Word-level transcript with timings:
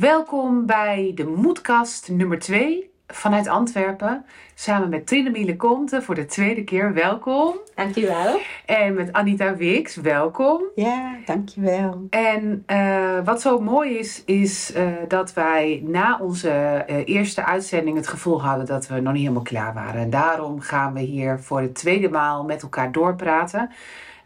Welkom 0.00 0.66
bij 0.66 1.12
de 1.14 1.24
Moedkast 1.24 2.08
nummer 2.08 2.38
2 2.38 2.90
vanuit 3.06 3.48
Antwerpen. 3.48 4.24
Samen 4.54 4.88
met 4.88 5.06
Trine 5.06 5.56
Comte 5.56 6.02
voor 6.02 6.14
de 6.14 6.26
tweede 6.26 6.64
keer. 6.64 6.94
Welkom. 6.94 7.54
Dankjewel. 7.74 8.40
En 8.66 8.94
met 8.94 9.12
Anita 9.12 9.56
Wix. 9.56 9.96
Welkom. 9.96 10.62
Ja, 10.74 11.16
dankjewel. 11.24 12.06
En 12.10 12.64
uh, 12.66 13.24
wat 13.24 13.40
zo 13.40 13.60
mooi 13.60 13.98
is, 13.98 14.22
is 14.24 14.76
uh, 14.76 14.86
dat 15.08 15.32
wij 15.32 15.82
na 15.84 16.18
onze 16.20 16.84
uh, 16.88 16.96
eerste 17.04 17.44
uitzending 17.44 17.96
het 17.96 18.08
gevoel 18.08 18.42
hadden 18.42 18.66
dat 18.66 18.86
we 18.86 19.00
nog 19.00 19.12
niet 19.12 19.22
helemaal 19.22 19.42
klaar 19.42 19.74
waren. 19.74 20.00
En 20.00 20.10
daarom 20.10 20.60
gaan 20.60 20.92
we 20.92 21.00
hier 21.00 21.38
voor 21.38 21.60
de 21.60 21.72
tweede 21.72 22.08
maal 22.08 22.44
met 22.44 22.62
elkaar 22.62 22.92
doorpraten. 22.92 23.70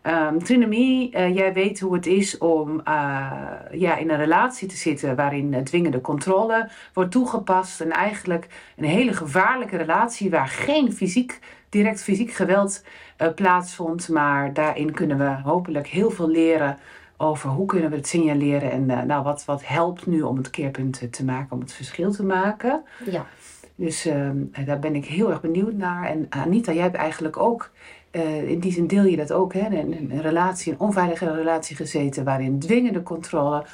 Um, 0.07 0.43
Trinomie, 0.43 1.17
uh, 1.17 1.35
jij 1.35 1.53
weet 1.53 1.81
hoe 1.81 1.95
het 1.95 2.07
is 2.07 2.39
om 2.39 2.81
uh, 2.89 3.31
ja, 3.73 3.97
in 3.97 4.11
een 4.11 4.17
relatie 4.17 4.69
te 4.69 4.77
zitten 4.77 5.17
waarin 5.17 5.65
dwingende 5.65 6.01
controle 6.01 6.71
wordt 6.93 7.11
toegepast. 7.11 7.81
En 7.81 7.91
eigenlijk 7.91 8.47
een 8.77 8.85
hele 8.85 9.13
gevaarlijke 9.13 9.77
relatie 9.77 10.31
waar 10.31 10.49
geen 10.49 10.93
fysiek, 10.93 11.39
direct 11.69 12.03
fysiek 12.03 12.33
geweld 12.33 12.85
uh, 13.19 13.29
plaatsvond. 13.35 14.09
Maar 14.09 14.53
daarin 14.53 14.93
kunnen 14.93 15.19
we 15.19 15.37
hopelijk 15.43 15.87
heel 15.87 16.11
veel 16.11 16.29
leren 16.29 16.79
over 17.17 17.51
hoe 17.51 17.67
kunnen 17.67 17.91
we 17.91 17.97
het 17.97 18.09
signaleren. 18.09 18.71
En 18.71 19.07
nou, 19.07 19.23
wat, 19.23 19.45
wat 19.45 19.67
helpt 19.67 20.07
nu 20.07 20.23
om 20.23 20.37
het 20.37 20.51
keerpunt 20.51 21.13
te 21.13 21.25
maken, 21.25 21.53
om 21.53 21.61
het 21.61 21.73
verschil 21.73 22.13
te 22.13 22.25
maken. 22.25 22.83
Ja. 23.11 23.27
Dus 23.75 24.09
daar 24.65 24.79
ben 24.79 24.95
ik 24.95 25.05
heel 25.05 25.31
erg 25.31 25.41
benieuwd 25.41 25.75
naar. 25.75 26.07
En 26.07 26.27
Anita, 26.29 26.73
jij 26.73 26.83
hebt 26.83 26.97
eigenlijk 26.97 27.37
ook 27.37 27.71
uh, 28.17 28.51
in 28.51 28.61
die 28.61 28.73
zin 28.73 28.87
deel 28.87 29.05
je 29.05 29.17
dat 29.17 29.33
ook, 29.33 29.53
hè? 29.53 29.67
Een, 29.67 30.11
een 30.11 30.23
relatie, 30.23 30.73
een 30.73 30.81
onveilige 30.81 31.35
relatie 31.35 31.77
gezeten 31.77 32.25
waarin 32.25 32.59
dwingende 32.59 33.03
controle, 33.03 33.65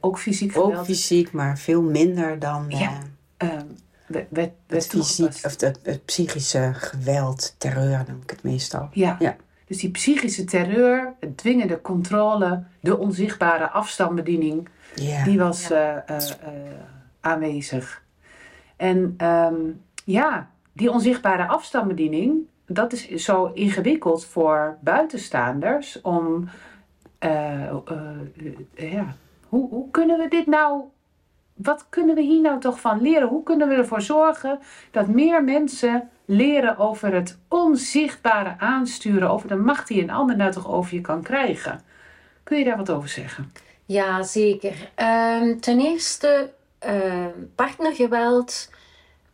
ook 0.00 0.18
fysiek 0.18 0.52
geweld. 0.52 0.76
Ook 0.76 0.84
fysiek, 0.84 1.32
maar 1.32 1.58
veel 1.58 1.82
minder 1.82 2.38
dan. 2.38 2.64
Ja. 2.68 2.98
Uh, 3.42 3.50
werd, 4.06 4.26
werd, 4.28 4.52
het, 4.66 4.86
fysiek, 4.86 5.26
of 5.26 5.60
het, 5.60 5.78
het, 5.82 6.04
psychische 6.04 6.70
geweld, 6.74 7.54
terreur 7.58 8.04
noem 8.08 8.20
ik 8.22 8.30
het 8.30 8.42
meestal. 8.42 8.88
Ja. 8.92 9.16
ja. 9.18 9.36
Dus 9.66 9.78
die 9.78 9.90
psychische 9.90 10.44
terreur, 10.44 11.14
het 11.20 11.36
dwingende 11.36 11.80
controle, 11.80 12.62
de 12.80 12.98
onzichtbare 12.98 13.70
afstandsbediening, 13.70 14.68
ja. 14.94 15.24
die 15.24 15.38
was 15.38 15.68
ja. 15.68 16.04
uh, 16.10 16.16
aanwezig. 17.20 18.02
En 18.76 19.16
um, 19.22 19.80
ja, 20.04 20.50
die 20.72 20.90
onzichtbare 20.90 21.46
afstandsbediening, 21.46 22.38
dat 22.66 22.92
is 22.92 23.08
zo 23.24 23.50
ingewikkeld 23.54 24.24
voor 24.24 24.78
buitenstaanders 24.80 26.00
om. 26.00 26.48
Uh, 27.20 27.72
uh, 27.90 28.20
uh, 28.74 28.92
ja. 28.92 29.14
hoe, 29.48 29.68
hoe 29.68 29.90
kunnen 29.90 30.18
we 30.18 30.28
dit 30.28 30.46
nou. 30.46 30.82
Wat 31.54 31.86
kunnen 31.88 32.14
we 32.14 32.20
hier 32.22 32.40
nou 32.40 32.60
toch 32.60 32.80
van 32.80 33.00
leren? 33.00 33.28
Hoe 33.28 33.42
kunnen 33.42 33.68
we 33.68 33.74
ervoor 33.74 34.00
zorgen 34.00 34.58
dat 34.90 35.06
meer 35.06 35.44
mensen 35.44 36.10
leren 36.24 36.78
over 36.78 37.14
het 37.14 37.38
onzichtbare 37.48 38.54
aansturen, 38.58 39.30
over 39.30 39.48
de 39.48 39.56
macht 39.56 39.88
die 39.88 40.02
een 40.02 40.10
ander 40.10 40.36
nou 40.36 40.52
toch 40.52 40.68
over 40.68 40.94
je 40.94 41.00
kan 41.00 41.22
krijgen? 41.22 41.80
Kun 42.42 42.58
je 42.58 42.64
daar 42.64 42.76
wat 42.76 42.90
over 42.90 43.08
zeggen? 43.08 43.52
Ja, 43.84 44.22
zeker. 44.22 44.90
Um, 45.40 45.60
ten 45.60 45.80
eerste, 45.80 46.52
partnergeweld 47.54 48.70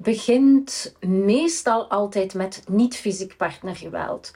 begint 0.02 0.94
meestal 1.00 1.90
altijd 1.90 2.34
met 2.34 2.62
niet-fysiek 2.68 3.36
partnergeweld. 3.36 4.32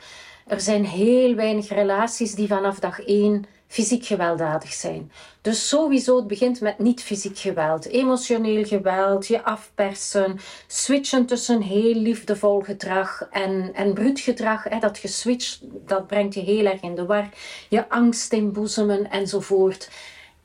Er 0.46 0.60
zijn 0.60 0.84
heel 0.84 1.34
weinig 1.34 1.68
relaties 1.68 2.34
die 2.34 2.48
vanaf 2.48 2.78
dag 2.78 3.00
één 3.00 3.44
fysiek 3.66 4.04
gewelddadig 4.04 4.72
zijn. 4.72 5.12
Dus 5.40 5.68
sowieso, 5.68 6.16
het 6.16 6.26
begint 6.26 6.60
met 6.60 6.78
niet-fysiek 6.78 7.38
geweld. 7.38 7.86
Emotioneel 7.86 8.64
geweld, 8.64 9.26
je 9.26 9.42
afpersen, 9.42 10.38
switchen 10.66 11.26
tussen 11.26 11.60
heel 11.60 11.94
liefdevol 11.94 12.60
gedrag 12.60 13.28
en, 13.30 13.70
en 13.74 13.94
bruut 13.94 14.20
gedrag. 14.20 14.64
Hè, 14.64 14.78
dat 14.78 14.98
geswitcht, 14.98 15.60
dat 15.62 16.06
brengt 16.06 16.34
je 16.34 16.40
heel 16.40 16.64
erg 16.66 16.80
in 16.80 16.94
de 16.94 17.06
war. 17.06 17.28
Je 17.68 17.88
angst 17.88 18.32
inboezemen 18.32 19.10
enzovoort. 19.10 19.90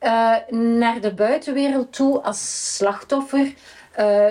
Uh, 0.00 0.36
naar 0.50 1.00
de 1.00 1.14
buitenwereld 1.14 1.92
toe 1.92 2.22
als 2.22 2.74
slachtoffer 2.76 3.54
uh, 3.98 4.26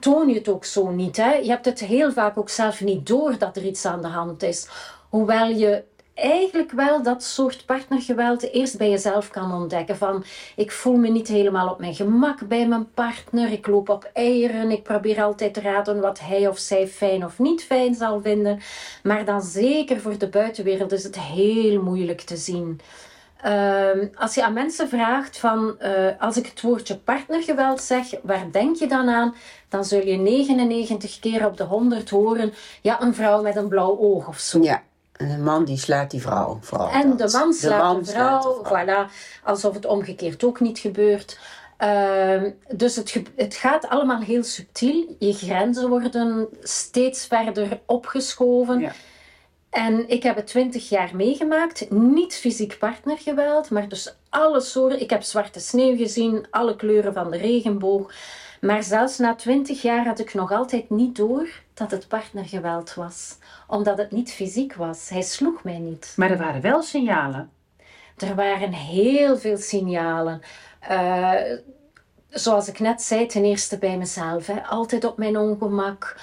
toon 0.00 0.28
je 0.28 0.34
het 0.34 0.48
ook 0.48 0.64
zo 0.64 0.90
niet. 0.90 1.16
Je 1.16 1.48
hebt 1.48 1.64
het 1.64 1.80
heel 1.80 2.12
vaak 2.12 2.38
ook 2.38 2.48
zelf 2.48 2.80
niet 2.80 3.06
door 3.06 3.38
dat 3.38 3.56
er 3.56 3.64
iets 3.64 3.84
aan 3.84 4.02
de 4.02 4.08
hand 4.08 4.42
is. 4.42 4.68
Hoewel 5.08 5.48
je 5.48 5.84
eigenlijk 6.18 6.70
wel 6.70 7.02
dat 7.02 7.22
soort 7.22 7.66
partnergeweld 7.66 8.52
eerst 8.52 8.78
bij 8.78 8.90
jezelf 8.90 9.30
kan 9.30 9.52
ontdekken. 9.52 9.96
Van 9.96 10.24
ik 10.56 10.72
voel 10.72 10.96
me 10.96 11.08
niet 11.08 11.28
helemaal 11.28 11.70
op 11.70 11.78
mijn 11.78 11.94
gemak 11.94 12.48
bij 12.48 12.68
mijn 12.68 12.90
partner. 12.94 13.52
Ik 13.52 13.66
loop 13.66 13.88
op 13.88 14.10
eieren. 14.12 14.70
Ik 14.70 14.82
probeer 14.82 15.22
altijd 15.22 15.54
te 15.54 15.60
raden 15.60 16.00
wat 16.00 16.20
hij 16.20 16.48
of 16.48 16.58
zij 16.58 16.88
fijn 16.88 17.24
of 17.24 17.38
niet 17.38 17.64
fijn 17.64 17.94
zal 17.94 18.20
vinden. 18.20 18.60
Maar 19.02 19.24
dan 19.24 19.42
zeker 19.42 20.00
voor 20.00 20.18
de 20.18 20.28
buitenwereld 20.28 20.92
is 20.92 21.04
het 21.04 21.20
heel 21.20 21.82
moeilijk 21.82 22.20
te 22.20 22.36
zien. 22.36 22.80
Uh, 23.46 23.90
als 24.14 24.34
je 24.34 24.44
aan 24.44 24.52
mensen 24.52 24.88
vraagt 24.88 25.38
van 25.38 25.76
uh, 25.80 26.08
als 26.18 26.36
ik 26.36 26.46
het 26.46 26.60
woordje 26.60 26.96
partnergeweld 26.96 27.80
zeg, 27.82 28.06
waar 28.22 28.50
denk 28.52 28.76
je 28.76 28.86
dan 28.86 29.08
aan? 29.08 29.34
Dan 29.68 29.84
zul 29.84 30.06
je 30.06 30.16
99 30.16 31.18
keer 31.18 31.46
op 31.46 31.56
de 31.56 31.64
100 31.64 32.10
horen, 32.10 32.52
ja, 32.82 33.02
een 33.02 33.14
vrouw 33.14 33.42
met 33.42 33.56
een 33.56 33.68
blauw 33.68 33.98
oog 33.98 34.28
of 34.28 34.38
zo. 34.38 34.62
Ja, 34.62 34.82
en 35.12 35.30
een 35.30 35.42
man 35.42 35.64
die 35.64 35.78
slaat 35.78 36.10
die 36.10 36.20
vrouw. 36.20 36.58
Vooral 36.60 36.90
en 36.90 37.16
de 37.16 37.30
man 37.32 37.52
slaat 37.52 37.80
de, 37.80 37.84
man 37.86 37.98
de, 37.98 38.04
vrouw, 38.04 38.40
slaat 38.40 38.42
de 38.42 38.64
vrouw, 38.64 39.06
voilà. 39.06 39.12
Alsof 39.44 39.74
het 39.74 39.86
omgekeerd 39.86 40.44
ook 40.44 40.60
niet 40.60 40.78
gebeurt. 40.78 41.38
Uh, 41.84 42.42
dus 42.72 42.96
het, 42.96 43.22
het 43.36 43.54
gaat 43.54 43.88
allemaal 43.88 44.20
heel 44.20 44.42
subtiel. 44.42 45.16
Je 45.18 45.32
grenzen 45.32 45.88
worden 45.88 46.48
steeds 46.62 47.26
verder 47.26 47.80
opgeschoven. 47.86 48.80
Ja. 48.80 48.92
En 49.78 50.08
ik 50.08 50.22
heb 50.22 50.36
het 50.36 50.46
twintig 50.46 50.88
jaar 50.88 51.16
meegemaakt. 51.16 51.90
Niet 51.90 52.34
fysiek 52.34 52.78
partnergeweld, 52.78 53.70
maar 53.70 53.88
dus 53.88 54.14
alle 54.28 54.60
soorten. 54.60 55.00
Ik 55.00 55.10
heb 55.10 55.22
zwarte 55.22 55.60
sneeuw 55.60 55.96
gezien, 55.96 56.46
alle 56.50 56.76
kleuren 56.76 57.12
van 57.12 57.30
de 57.30 57.36
regenboog. 57.36 58.12
Maar 58.60 58.82
zelfs 58.82 59.18
na 59.18 59.34
twintig 59.34 59.82
jaar 59.82 60.06
had 60.06 60.18
ik 60.18 60.34
nog 60.34 60.52
altijd 60.52 60.90
niet 60.90 61.16
door 61.16 61.48
dat 61.74 61.90
het 61.90 62.08
partnergeweld 62.08 62.94
was. 62.94 63.36
Omdat 63.66 63.98
het 63.98 64.10
niet 64.10 64.32
fysiek 64.32 64.74
was. 64.74 65.08
Hij 65.08 65.22
sloeg 65.22 65.64
mij 65.64 65.78
niet. 65.78 66.12
Maar 66.16 66.30
er 66.30 66.38
waren 66.38 66.60
wel 66.60 66.82
signalen. 66.82 67.50
Er 68.16 68.34
waren 68.34 68.72
heel 68.72 69.38
veel 69.38 69.56
signalen. 69.56 70.40
Uh, 70.90 71.32
zoals 72.28 72.68
ik 72.68 72.78
net 72.78 73.02
zei, 73.02 73.26
ten 73.26 73.44
eerste 73.44 73.78
bij 73.78 73.96
mezelf. 73.96 74.46
Hè. 74.46 74.62
Altijd 74.66 75.04
op 75.04 75.18
mijn 75.18 75.36
ongemak 75.36 76.16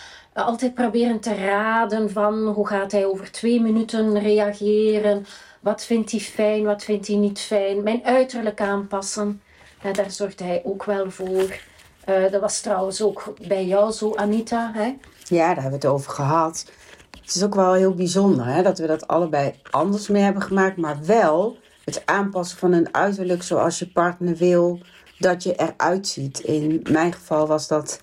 altijd 0.44 0.74
proberen 0.74 1.20
te 1.20 1.36
raden 1.36 2.12
van 2.12 2.48
hoe 2.48 2.68
gaat 2.68 2.92
hij 2.92 3.06
over 3.06 3.32
twee 3.32 3.62
minuten 3.62 4.20
reageren. 4.20 5.26
Wat 5.60 5.86
vindt 5.86 6.12
hij 6.12 6.20
fijn, 6.20 6.64
wat 6.64 6.84
vindt 6.84 7.08
hij 7.08 7.16
niet 7.16 7.40
fijn. 7.40 7.84
Mijn 7.84 8.04
uiterlijk 8.04 8.62
aanpassen, 8.62 9.42
ja, 9.84 9.92
daar 9.92 10.12
zorgde 10.12 10.44
hij 10.44 10.62
ook 10.66 10.84
wel 10.84 11.12
voor. 11.12 11.60
Uh, 12.10 12.32
dat 12.32 12.42
was 12.42 12.62
trouwens 12.62 13.02
ook 13.02 13.34
bij 13.48 13.66
jou 13.66 13.92
zo, 13.92 14.16
Anita. 14.16 14.72
Hè? 14.74 14.96
Ja, 15.24 15.46
daar 15.54 15.62
hebben 15.62 15.80
we 15.80 15.88
het 15.88 15.96
over 15.96 16.12
gehad. 16.12 16.66
Het 17.22 17.36
is 17.36 17.44
ook 17.44 17.56
wel 17.56 17.74
heel 17.74 17.94
bijzonder 17.94 18.46
hè, 18.46 18.64
dat 18.64 18.80
we 18.80 18.88
dat 18.88 19.08
allebei 19.08 19.54
anders 19.72 20.08
mee 20.08 20.24
hebben 20.24 20.42
gemaakt. 20.42 20.78
Maar 20.78 20.98
wel 21.06 21.58
het 21.86 22.02
aanpassen 22.06 22.58
van 22.58 22.72
een 22.72 22.94
uiterlijk 22.94 23.44
zoals 23.44 23.80
je 23.80 23.92
partner 23.92 24.36
wil 24.36 24.80
dat 25.20 25.44
je 25.44 25.56
eruit 25.56 26.08
ziet. 26.08 26.40
In 26.40 26.86
mijn 26.92 27.14
geval 27.14 27.48
was 27.48 27.68
dat 27.68 28.00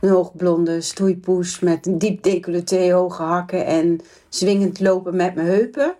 een 0.00 0.08
hoogblonde 0.08 0.80
stoeipoes 0.80 1.60
met 1.60 1.86
een 1.86 1.98
diep 1.98 2.22
decolleté, 2.22 2.92
hoge 2.92 3.22
hakken 3.22 3.66
en 3.66 4.00
zwingend 4.28 4.80
lopen 4.80 5.16
met 5.16 5.34
mijn 5.34 5.46
heupen. 5.46 5.94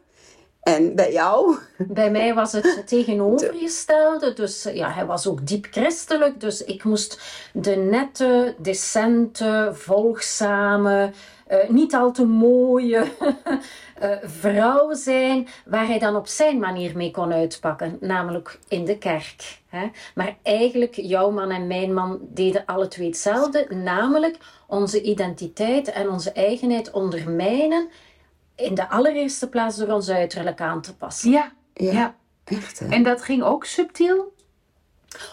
En 0.75 0.95
bij 0.95 1.12
jou? 1.12 1.56
Bij 1.77 2.11
mij 2.11 2.34
was 2.34 2.53
het 2.53 2.83
tegenovergestelde. 2.87 4.33
Dus 4.33 4.69
ja, 4.73 4.91
hij 4.91 5.06
was 5.06 5.27
ook 5.27 5.47
diep 5.47 5.67
christelijk. 5.71 6.41
Dus 6.41 6.65
ik 6.65 6.84
moest 6.84 7.20
de 7.53 7.76
nette, 7.76 8.55
decente, 8.59 9.70
volgzame, 9.73 11.11
uh, 11.50 11.69
niet 11.69 11.94
al 11.94 12.12
te 12.12 12.25
mooie 12.25 13.05
uh, 14.03 14.11
vrouw 14.41 14.94
zijn, 14.94 15.49
waar 15.65 15.87
hij 15.87 15.99
dan 15.99 16.17
op 16.17 16.26
zijn 16.26 16.59
manier 16.59 16.97
mee 16.97 17.11
kon 17.11 17.32
uitpakken, 17.32 17.97
namelijk 18.00 18.59
in 18.69 18.85
de 18.85 18.99
kerk. 18.99 19.61
Hè? 19.69 19.91
Maar 20.15 20.37
eigenlijk, 20.43 20.94
jouw 20.94 21.31
man 21.31 21.50
en 21.50 21.67
mijn 21.67 21.94
man 21.94 22.19
deden 22.20 22.65
alle 22.67 22.88
twee 22.88 23.06
hetzelfde, 23.06 23.67
namelijk 23.75 24.37
onze 24.67 25.03
identiteit 25.03 25.93
en 25.93 26.09
onze 26.09 26.32
eigenheid 26.32 26.91
ondermijnen, 26.91 27.88
in 28.58 28.75
de 28.75 28.88
allereerste 28.88 29.49
plaats 29.49 29.76
door 29.76 29.88
ons 29.88 30.10
uiterlijk 30.10 30.60
aan 30.60 30.81
te 30.81 30.96
passen. 30.96 31.31
Ja, 31.31 31.52
ja. 31.75 31.93
ja. 31.93 32.14
Echt, 32.44 32.78
hè? 32.78 32.87
En 32.88 33.02
dat 33.02 33.22
ging 33.22 33.43
ook 33.43 33.64
subtiel? 33.64 34.32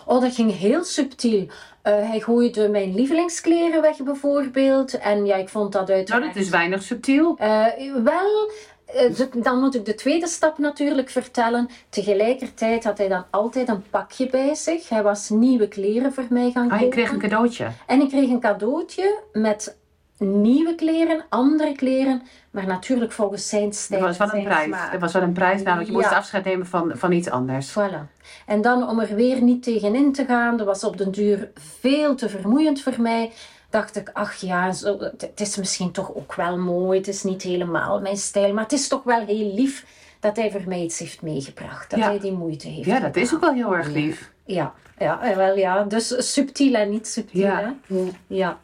Oh, 0.05 0.21
dat 0.21 0.35
ging 0.35 0.57
heel 0.57 0.83
subtiel. 0.83 1.39
Uh, 1.41 1.49
hij 1.83 2.19
gooide 2.19 2.69
mijn 2.69 2.95
lievelingskleren 2.95 3.81
weg 3.81 3.97
bijvoorbeeld. 4.03 4.97
En 4.97 5.25
ja, 5.25 5.35
ik 5.35 5.49
vond 5.49 5.71
dat 5.71 5.89
uiteraard... 5.89 6.23
Nou, 6.23 6.33
dat 6.33 6.43
is 6.43 6.49
weinig 6.49 6.81
subtiel. 6.83 7.37
Uh, 7.41 7.65
wel, 8.03 8.51
eh, 8.85 9.19
dan 9.33 9.59
moet 9.59 9.75
ik 9.75 9.85
de 9.85 9.95
tweede 9.95 10.27
stap 10.27 10.57
natuurlijk 10.57 11.09
vertellen. 11.09 11.69
Tegelijkertijd 11.89 12.83
had 12.83 12.97
hij 12.97 13.07
dan 13.07 13.25
altijd 13.29 13.67
een 13.69 13.83
pakje 13.89 14.29
bij 14.29 14.55
zich. 14.55 14.89
Hij 14.89 15.03
was 15.03 15.29
nieuwe 15.29 15.67
kleren 15.67 16.13
voor 16.13 16.25
mij 16.29 16.51
gaan 16.51 16.63
Ah, 16.63 16.69
kopen. 16.71 16.85
je 16.85 16.91
kreeg 16.91 17.11
een 17.11 17.19
cadeautje. 17.19 17.67
En 17.87 18.01
ik 18.01 18.09
kreeg 18.09 18.29
een 18.29 18.39
cadeautje 18.39 19.19
met 19.33 19.77
nieuwe 20.17 20.75
kleren, 20.75 21.25
andere 21.29 21.71
kleren, 21.75 22.21
maar 22.51 22.65
natuurlijk 22.67 23.11
volgens 23.11 23.49
zijn 23.49 23.73
stijl. 23.73 23.99
Dat 24.01 24.17
was 24.17 24.17
wel 24.17 24.29
en 24.29 24.37
een 24.37 24.43
prijs. 24.67 24.91
Dat 24.91 25.01
was 25.01 25.13
wel 25.13 25.21
een 25.21 25.33
prijs, 25.33 25.61
namelijk 25.63 25.89
je 25.89 25.95
moest 25.95 26.11
afscheid 26.11 26.43
nemen 26.45 26.67
van, 26.67 26.91
van 26.95 27.11
iets 27.11 27.29
anders. 27.29 27.71
Voilà. 27.71 28.13
En 28.45 28.61
dan 28.61 28.89
om 28.89 28.99
er 28.99 29.15
weer 29.15 29.41
niet 29.41 29.63
tegenin 29.63 30.13
te 30.13 30.25
gaan, 30.25 30.57
dat 30.57 30.65
was 30.65 30.83
op 30.83 30.97
den 30.97 31.11
duur 31.11 31.51
veel 31.79 32.15
te 32.15 32.29
vermoeiend 32.29 32.81
voor 32.81 33.01
mij. 33.01 33.31
Dacht 33.69 33.95
ik, 33.95 34.09
ach 34.13 34.35
ja, 34.35 34.71
zo, 34.71 34.99
het 34.99 35.21
het 35.21 35.39
is 35.39 35.57
misschien 35.57 35.91
toch 35.91 36.15
ook 36.15 36.35
wel 36.35 36.57
mooi. 36.57 36.97
Het 36.97 37.07
is 37.07 37.23
niet 37.23 37.41
helemaal 37.41 37.99
mijn 37.99 38.17
stijl, 38.17 38.53
maar 38.53 38.63
het 38.63 38.73
is 38.73 38.87
toch 38.87 39.03
wel 39.03 39.25
heel 39.25 39.53
lief 39.53 39.85
dat 40.19 40.35
hij 40.35 40.51
voor 40.51 40.63
mij 40.65 40.81
iets 40.81 40.99
heeft 40.99 41.21
meegebracht. 41.21 41.89
Dat 41.89 41.99
Ja. 41.99 42.05
hij 42.05 42.19
die 42.19 42.31
moeite 42.31 42.67
heeft 42.67 42.85
Ja, 42.87 42.99
dat 42.99 43.15
is 43.15 43.33
ook 43.33 43.41
wel 43.41 43.53
heel 43.53 43.75
erg 43.75 43.87
lief. 43.87 44.31
Ja, 44.45 44.73
ja, 44.97 45.21
eh, 45.21 45.35
wel 45.35 45.57
ja. 45.57 45.83
Dus 45.83 46.33
subtiel 46.33 46.73
en 46.73 46.89
niet 46.89 47.07
subtiel, 47.07 47.41
Ja. 47.41 47.75
hè? 47.87 47.95
Ja. 48.27 48.59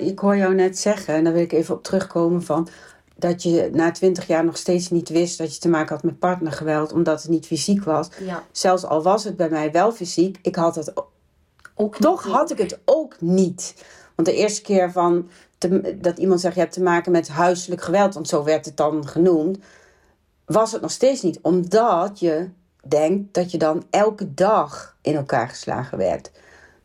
Ik 0.00 0.18
hoor 0.18 0.36
jou 0.36 0.54
net 0.54 0.78
zeggen, 0.78 1.14
en 1.14 1.24
daar 1.24 1.32
wil 1.32 1.42
ik 1.42 1.52
even 1.52 1.74
op 1.74 1.82
terugkomen 1.82 2.42
van... 2.42 2.68
dat 3.16 3.42
je 3.42 3.70
na 3.72 3.90
twintig 3.90 4.26
jaar 4.26 4.44
nog 4.44 4.56
steeds 4.56 4.90
niet 4.90 5.08
wist 5.08 5.38
dat 5.38 5.54
je 5.54 5.60
te 5.60 5.68
maken 5.68 5.94
had 5.94 6.04
met 6.04 6.18
partnergeweld... 6.18 6.92
omdat 6.92 7.22
het 7.22 7.30
niet 7.30 7.46
fysiek 7.46 7.84
was. 7.84 8.08
ja. 8.20 8.42
Zelfs 8.52 8.84
al 8.84 9.02
was 9.02 9.24
het 9.24 9.36
bij 9.36 9.48
mij 9.48 9.72
wel 9.72 9.92
fysiek, 9.92 10.38
ik 10.42 10.56
had 10.56 10.74
het 10.74 10.92
Ook 11.74 11.96
toch 11.96 12.24
had 12.24 12.50
ik 12.50 12.58
het 12.58 12.78
ook 12.84 13.20
niet. 13.20 13.74
Want 14.14 14.28
de 14.28 14.34
eerste 14.34 14.62
keer 14.62 14.92
van 14.92 15.28
te- 15.58 15.98
dat 16.00 16.18
iemand 16.18 16.40
zegt 16.40 16.54
je 16.54 16.60
hebt 16.60 16.72
te 16.72 16.82
maken 16.82 17.12
met 17.12 17.28
huiselijk 17.28 17.82
geweld, 17.82 18.14
want 18.14 18.28
zo 18.28 18.44
werd 18.44 18.64
het 18.64 18.76
dan 18.76 19.06
genoemd, 19.06 19.58
was 20.44 20.72
het 20.72 20.80
nog 20.80 20.90
steeds 20.90 21.22
niet. 21.22 21.38
Omdat 21.42 22.18
je 22.18 22.48
denkt 22.88 23.34
dat 23.34 23.50
je 23.50 23.58
dan 23.58 23.84
elke 23.90 24.34
dag 24.34 24.96
in 25.02 25.14
elkaar 25.14 25.48
geslagen 25.48 25.98
werd. 25.98 26.30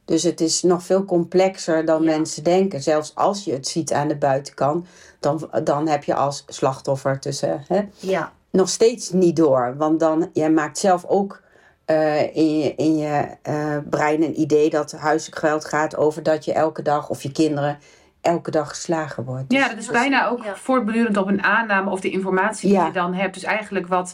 Dus 0.08 0.24
het 0.24 0.42
is 0.42 0.64
nog 0.64 0.84
veel 0.84 1.06
complexer 1.06 1.86
dan 1.86 2.04
Ja. 2.04 2.12
mensen 2.18 2.44
denken. 2.44 2.82
Zelfs 2.82 3.16
als 3.16 3.44
je 3.44 3.52
het 3.54 3.68
ziet 3.68 3.94
aan 3.94 4.08
de 4.08 4.16
buitenkant, 4.18 4.88
dan, 5.20 5.50
dan 5.64 5.88
heb 5.88 6.04
je 6.04 6.14
als 6.16 6.44
slachtoffer 6.48 7.20
tussen 7.20 7.64
hè, 7.68 7.82
Ja, 8.00 8.32
nog 8.50 8.70
steeds 8.70 9.12
niet 9.12 9.36
door. 9.36 9.76
Want 9.78 10.00
dan, 10.00 10.30
jij 10.34 10.50
maakt 10.52 10.78
zelf 10.78 11.06
ook 11.06 11.42
eh, 11.86 12.36
in 12.36 12.58
je, 12.60 12.76
in 12.76 12.98
je 12.98 13.28
eh, 13.42 13.78
brein 13.90 14.24
een 14.24 14.40
idee 14.40 14.70
dat 14.70 14.92
huiselijk 14.92 15.40
geweld 15.40 15.66
gaat 15.66 15.96
over 15.96 16.24
dat 16.24 16.46
je 16.46 16.54
elke 16.54 16.82
dag 16.82 17.10
of 17.10 17.24
je 17.24 17.32
kinderen 17.32 17.78
elke 18.22 18.52
dag 18.52 18.70
geslagen 18.70 19.24
wordt. 19.24 19.46
Ja, 19.54 19.70
dat 19.70 19.78
is 19.78 19.88
bijna 19.88 20.28
ook 20.28 20.44
Ja. 20.44 20.56
voortbedurend 20.56 21.18
op 21.18 21.28
een 21.28 21.44
aanname 21.44 21.90
of 21.90 22.00
de 22.00 22.10
informatie 22.10 22.72
Ja. 22.72 22.78
die 22.78 22.88
je 22.88 22.94
dan 23.00 23.14
hebt. 23.14 23.34
Dus 23.34 23.44
eigenlijk 23.44 23.88
wat 23.88 24.14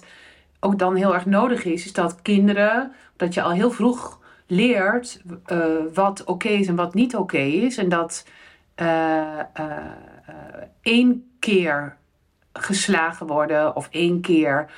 ook 0.59 0.79
dan 0.79 0.95
heel 0.95 1.13
erg 1.13 1.25
nodig 1.25 1.63
is, 1.65 1.85
is 1.85 1.93
dat 1.93 2.21
kinderen, 2.21 2.91
dat 3.17 3.33
je 3.33 3.41
al 3.41 3.51
heel 3.51 3.71
vroeg 3.71 4.21
leert 4.53 5.21
eh, 5.45 5.57
wat 5.93 6.23
oké 6.23 6.47
is 6.47 6.67
en 6.67 6.75
wat 6.75 6.93
niet 6.93 7.15
oké 7.15 7.37
is. 7.37 7.77
En 7.77 7.89
dat 7.89 8.25
eh, 8.75 9.39
eh, 9.39 9.65
één 10.81 11.31
keer 11.39 11.95
geslagen 12.53 13.27
worden 13.27 13.75
of 13.75 13.87
één 13.91 14.21
keer 14.21 14.71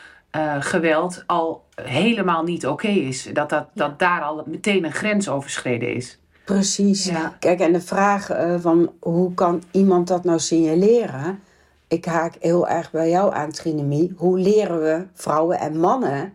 geweld 0.60 1.24
al 1.26 1.64
helemaal 1.82 2.44
niet 2.44 2.68
oké 2.68 2.88
is. 2.88 3.30
Dat, 3.34 3.50
dat, 3.50 3.68
dat 3.74 4.00
daar 4.00 4.22
al 4.22 4.44
meteen 4.46 4.86
een 4.86 4.92
grens 4.92 5.30
overschreden 5.30 5.94
is. 5.94 6.20
Precies. 6.46 7.06
Ja. 7.06 7.36
Kijk, 7.40 7.60
en 7.60 7.74
de 7.74 7.82
vraag 7.82 8.30
van 8.60 8.92
hoe 9.00 9.34
kan 9.34 9.64
iemand 9.72 10.08
dat 10.08 10.24
nou 10.24 10.40
signaleren? 10.40 11.40
Ik 11.88 12.06
haak 12.06 12.36
heel 12.40 12.68
erg 12.68 12.92
bij 12.92 13.10
jou 13.10 13.34
aan, 13.34 13.52
Trinemie. 13.52 14.14
Hoe 14.18 14.40
leren 14.40 14.82
we 14.82 15.06
vrouwen 15.14 15.60
en 15.60 15.80
mannen 15.80 16.34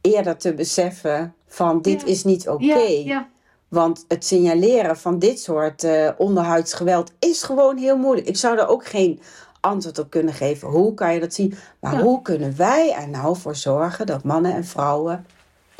eerder 0.00 0.36
te 0.36 0.54
beseffen 0.54 1.34
van 1.54 1.82
dit 1.82 2.00
Ja. 2.00 2.06
is 2.06 2.24
niet 2.24 2.48
oké? 2.48 2.64
Ja, 2.64 2.78
ja. 2.78 3.28
Want 3.68 4.04
het 4.08 4.24
signaleren 4.24 4.96
van 4.96 5.18
dit 5.18 5.40
soort 5.40 5.84
eh 5.84 6.10
onderhuids 6.16 6.72
geweld 6.74 7.12
is 7.18 7.42
gewoon 7.42 7.76
heel 7.76 7.96
moeilijk. 7.96 8.26
Ik 8.28 8.36
zou 8.36 8.58
er 8.58 8.68
ook 8.68 8.86
geen 8.86 9.20
antwoord 9.60 9.98
op 9.98 10.10
kunnen 10.10 10.34
geven. 10.34 10.68
Hoe 10.68 10.94
kan 10.94 11.14
je 11.14 11.20
dat 11.20 11.34
zien? 11.34 11.54
Maar 11.80 12.00
hoe 12.00 12.22
kunnen 12.22 12.56
wij 12.56 12.92
er 12.92 13.08
nou 13.08 13.36
voor 13.36 13.56
zorgen 13.56 14.06
dat 14.06 14.24
mannen 14.24 14.54
en 14.54 14.64
vrouwen 14.64 15.26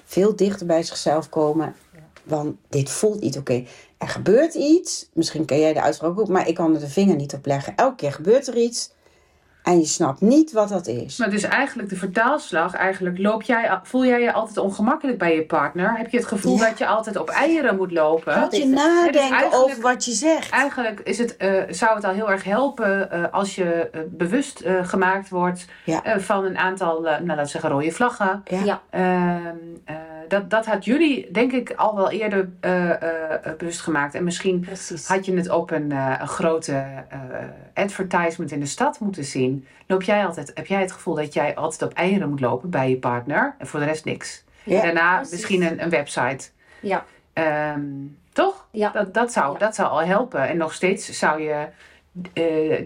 veel 0.04 0.36
dichter 0.36 0.66
bij 0.66 0.82
zichzelf 0.82 1.28
komen? 1.28 1.74
Want 2.22 2.56
dit 2.68 2.90
voelt 2.90 3.20
niet 3.20 3.38
oké. 3.38 3.64
Er 3.98 4.08
gebeurt 4.08 4.54
iets. 4.54 5.08
Misschien 5.12 5.44
ken 5.44 5.58
jij 5.58 5.72
de 5.72 5.82
uitspraak 5.82 6.18
ook, 6.20 6.28
maar 6.28 6.48
ik 6.48 6.54
kan 6.54 6.74
er 6.74 6.80
de 6.80 6.88
vinger 6.88 7.16
niet 7.16 7.34
op 7.34 7.46
leggen. 7.46 7.76
Elke 7.76 7.96
keer 7.96 8.12
gebeurt 8.12 8.46
er 8.46 8.56
iets. 8.56 8.90
En 9.64 9.78
je 9.78 9.84
snapt 9.86 10.20
niet 10.20 10.52
wat 10.52 10.68
dat 10.68 10.86
is. 10.86 11.16
Maar 11.18 11.30
dus 11.30 11.42
eigenlijk 11.42 11.88
de 11.88 11.96
vertaalslag, 11.96 12.74
eigenlijk 12.74 13.18
loop 13.18 13.42
jij, 13.42 13.78
voel 13.82 14.04
jij 14.04 14.20
je 14.20 14.32
altijd 14.32 14.58
ongemakkelijk 14.58 15.18
bij 15.18 15.34
je 15.34 15.44
partner? 15.46 15.96
Heb 15.96 16.10
je 16.10 16.16
het 16.16 16.26
gevoel 16.26 16.56
Ja. 16.56 16.68
dat 16.68 16.78
je 16.78 16.86
altijd 16.86 17.16
op 17.16 17.28
eieren 17.28 17.76
moet 17.76 17.92
lopen? 17.92 18.40
Moet 18.40 18.56
je 18.56 18.66
nadenken 18.66 19.28
Ja, 19.28 19.38
dus 19.48 19.52
over 19.58 19.80
wat 19.80 20.04
je 20.04 20.12
zegt. 20.12 20.50
Eigenlijk 20.50 21.00
is 21.00 21.18
het, 21.18 21.36
eh, 21.36 21.62
zou 21.68 21.94
het 21.94 22.04
al 22.04 22.12
heel 22.12 22.30
erg 22.30 22.44
helpen 22.44 23.10
eh, 23.10 23.24
als 23.32 23.54
je 23.54 23.64
eh, 23.92 24.00
bewust 24.10 24.60
eh, 24.60 24.74
gemaakt 24.86 25.28
wordt 25.28 25.64
Ja. 25.84 26.20
van 26.20 26.44
een 26.44 26.58
aantal, 26.58 26.96
eh, 26.96 27.12
nou, 27.12 27.26
laten 27.26 27.42
we 27.44 27.48
zeggen, 27.50 27.70
rode 27.70 27.90
vlaggen. 27.92 28.42
Ja. 28.64 28.80
Eh, 30.24 30.28
dat, 30.28 30.50
dat 30.50 30.66
had 30.66 30.84
jullie, 30.84 31.30
denk 31.32 31.52
ik, 31.52 31.72
al 31.76 31.96
wel 31.96 32.10
eerder 32.10 32.48
eh, 32.60 32.90
bewust 33.58 33.80
gemaakt. 33.80 34.14
En 34.14 34.24
misschien 34.24 34.60
precies. 34.60 35.08
had 35.08 35.24
je 35.26 35.36
het 35.36 35.50
op 35.50 35.70
een, 35.70 35.90
een 35.90 36.28
grote 36.28 36.84
advertisement 37.74 38.52
in 38.52 38.60
de 38.60 38.66
stad 38.66 39.00
moeten 39.00 39.24
zien. 39.24 39.66
Loop 39.86 40.02
jij 40.02 40.26
altijd, 40.26 40.50
heb 40.54 40.66
jij 40.66 40.80
het 40.80 40.92
gevoel 40.92 41.14
dat 41.14 41.34
jij 41.34 41.54
altijd 41.54 41.82
op 41.82 41.92
eieren 41.98 42.28
moet 42.28 42.40
lopen 42.40 42.70
bij 42.70 42.90
je 42.90 42.96
partner 42.98 43.54
en 43.58 43.66
voor 43.66 43.80
de 43.80 43.86
rest 43.86 44.04
niks? 44.04 44.44
Ja, 44.62 44.82
daarna 44.82 45.14
precies. 45.16 45.32
misschien 45.32 45.62
een, 45.62 45.82
een 45.82 45.90
website. 45.90 46.48
Ja, 46.80 47.04
Ehm, 47.32 47.82
toch? 48.32 48.66
ja. 48.70 48.90
Dat, 48.90 49.14
dat, 49.14 49.32
zou, 49.32 49.52
Ja. 49.52 49.58
dat 49.58 49.74
zou 49.74 49.88
al 49.88 50.02
helpen. 50.02 50.48
En 50.48 50.56
nog 50.56 50.72
steeds 50.72 51.18
zou 51.18 51.40
je 51.42 51.66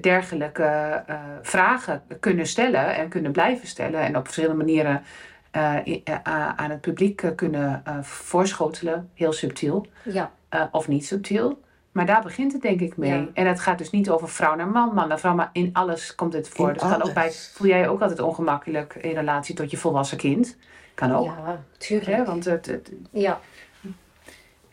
dergelijke 0.01 1.03
vragen 1.43 2.03
kunnen 2.21 2.47
stellen 2.47 2.95
en 2.97 3.09
kunnen 3.09 3.33
blijven 3.33 3.69
stellen. 3.69 4.01
En 4.01 4.17
op 4.17 4.25
verschillende 4.25 4.57
manieren 4.65 5.03
aan 5.51 6.71
het 6.71 6.81
publiek 6.81 7.23
eh, 7.23 7.31
kunnen 7.35 7.83
eh, 7.85 8.03
voorschotelen. 8.03 9.11
Heel 9.15 9.33
subtiel 9.33 9.87
ja. 10.03 10.31
eh, 10.49 10.63
of 10.73 10.89
niet 10.89 11.07
subtiel. 11.07 11.61
Maar 11.93 12.07
daar 12.07 12.23
begint 12.23 12.53
het 12.53 12.63
denk 12.63 12.81
ik 12.81 12.97
mee. 12.97 13.11
Ja. 13.11 13.27
En 13.35 13.47
het 13.47 13.61
gaat 13.61 13.79
dus 13.79 13.91
niet 13.91 14.11
over 14.11 14.29
vrouw 14.29 14.55
naar 14.55 14.69
man, 14.69 14.95
man 14.95 15.09
naar 15.09 15.19
vrouw, 15.19 15.35
maar 15.35 15.51
in 15.53 15.71
alles 15.73 16.15
komt 16.15 16.33
het 16.33 16.49
voor. 16.49 16.69
In 16.69 16.73
dus 16.73 16.83
kan 16.83 17.03
ook 17.03 17.15
bij, 17.15 17.33
voel 17.33 17.69
jij 17.69 17.81
je 17.81 17.89
ook 17.89 18.01
altijd 18.01 18.21
ongemakkelijk 18.21 18.95
in 18.95 19.15
relatie 19.15 19.55
tot 19.55 19.71
je 19.71 19.77
volwassen 19.77 20.19
kind? 20.19 20.57
Kan 20.95 21.13
ook. 21.13 21.25
Ja, 21.25 21.63
tuurlijk. 21.79 22.17
Hè? 22.17 22.25
Want 22.25 22.45
het, 22.45 22.67
het, 22.67 22.93
Ja, 23.11 23.41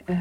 ehm, 0.05 0.19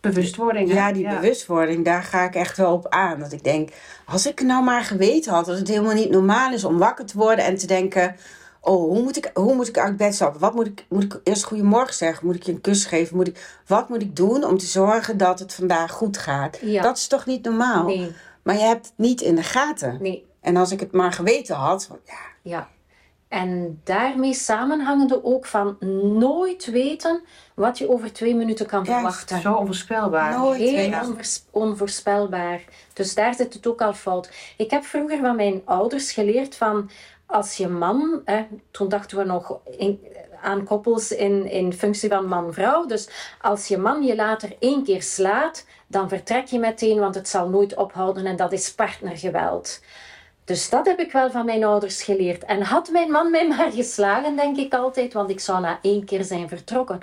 bewustwording. 0.00 0.72
Ja, 0.72 0.92
die 0.92 1.08
bewustwording, 1.08 1.84
daar 1.84 2.02
ga 2.02 2.24
ik 2.24 2.34
echt 2.34 2.56
wel 2.56 2.72
op 2.72 2.88
aan. 2.88 3.18
Dat 3.18 3.32
ik 3.32 3.44
denk, 3.44 3.70
als 4.04 4.26
ik 4.26 4.42
nou 4.42 4.64
maar 4.64 4.82
geweten 4.82 5.32
had 5.32 5.46
dat 5.46 5.58
het 5.58 5.68
helemaal 5.68 5.94
niet 5.94 6.10
normaal 6.10 6.52
is 6.52 6.64
om 6.64 6.78
wakker 6.78 7.06
te 7.06 7.18
worden 7.18 7.44
en 7.44 7.56
te 7.56 7.66
denken: 7.66 8.16
Oh, 8.68 8.88
hoe 8.88 9.02
moet 9.02 9.16
ik, 9.16 9.30
hoe 9.34 9.54
moet 9.54 9.68
ik 9.68 9.78
uit 9.78 9.96
bed 9.96 10.14
stappen? 10.14 10.40
Wat 10.40 10.54
moet 10.54 10.66
ik, 10.66 10.84
moet 10.88 11.02
ik 11.02 11.20
eerst 11.24 11.44
goedemorgen 11.44 11.94
zeggen? 11.94 12.26
Moet 12.26 12.34
ik 12.34 12.42
je 12.42 12.52
een 12.52 12.60
kus 12.60 12.84
geven? 12.84 13.16
Moet 13.16 13.28
ik, 13.28 13.60
wat 13.66 13.88
moet 13.88 14.02
ik 14.02 14.16
doen 14.16 14.44
om 14.44 14.58
te 14.58 14.66
zorgen 14.66 15.16
dat 15.16 15.38
het 15.38 15.54
vandaag 15.54 15.90
goed 15.90 16.18
gaat? 16.18 16.58
Ja. 16.62 16.82
Dat 16.82 16.96
is 16.96 17.06
toch 17.06 17.26
niet 17.26 17.44
normaal? 17.44 17.84
nee, 17.84 18.12
Maar 18.42 18.54
je 18.54 18.60
hebt 18.64 18.86
het 18.86 18.94
niet 18.96 19.20
in 19.20 19.34
de 19.34 19.42
gaten. 19.42 19.98
nee. 20.00 20.26
En 20.40 20.56
als 20.56 20.70
ik 20.70 20.80
het 20.80 20.92
maar 20.92 21.12
geweten 21.12 21.56
had, 21.56 21.88
ja, 22.04 22.14
Ja. 22.42 22.68
En 23.28 23.80
daarmee 23.84 24.34
samenhangende 24.34 25.24
ook 25.24 25.46
van 25.46 25.76
nooit 26.18 26.64
weten 26.70 27.22
wat 27.54 27.78
je 27.78 27.88
over 27.90 28.12
twee 28.12 28.34
minuten 28.34 28.66
kan 28.66 28.84
Juist. 28.84 28.92
verwachten. 29.00 29.40
Zo 29.40 29.54
onvoorspelbaar. 29.54 30.38
Nooit 30.38 30.58
Heel 30.60 31.00
onvoors- 31.00 31.42
onvoorspelbaar. 31.50 32.60
Dus 32.92 33.14
daar 33.14 33.34
zit 33.34 33.54
het 33.54 33.66
ook 33.66 33.80
al 33.82 33.92
fout. 33.94 34.30
Ik 34.56 34.70
heb 34.70 34.84
vroeger 34.84 35.18
van 35.18 35.36
mijn 35.36 35.62
ouders 35.64 36.12
geleerd 36.12 36.54
van 36.54 36.90
als 37.28 37.56
je 37.56 37.68
man, 37.68 38.22
hè, 38.24 38.46
toen 38.70 38.88
dachten 38.88 39.18
we 39.18 39.24
nog 39.24 39.60
aan 40.42 40.64
koppels 40.64 41.12
in, 41.12 41.50
in 41.50 41.72
functie 41.72 42.08
van 42.08 42.26
man-vrouw. 42.26 42.86
Dus 42.86 43.08
als 43.40 43.68
je 43.68 43.78
man 43.78 44.02
je 44.02 44.14
later 44.14 44.56
één 44.58 44.84
keer 44.84 45.02
slaat, 45.02 45.66
dan 45.86 46.08
vertrek 46.08 46.46
je 46.46 46.58
meteen, 46.58 46.98
want 46.98 47.14
het 47.14 47.28
zal 47.28 47.48
nooit 47.48 47.74
ophouden 47.74 48.26
en 48.26 48.36
dat 48.36 48.52
is 48.52 48.74
partnergeweld. 48.74 49.80
Dus 50.44 50.70
dat 50.70 50.86
heb 50.86 50.98
ik 50.98 51.12
wel 51.12 51.30
van 51.30 51.44
mijn 51.44 51.64
ouders 51.64 52.02
geleerd. 52.02 52.44
En 52.44 52.62
had 52.62 52.90
mijn 52.90 53.10
man 53.10 53.30
mij 53.30 53.48
maar 53.56 53.70
geslagen, 53.72 54.36
denk 54.36 54.56
ik 54.56 54.74
altijd, 54.74 55.12
want 55.12 55.30
ik 55.30 55.40
zou 55.40 55.60
na 55.60 55.78
één 55.82 56.04
keer 56.04 56.24
zijn 56.24 56.48
vertrokken. 56.48 57.00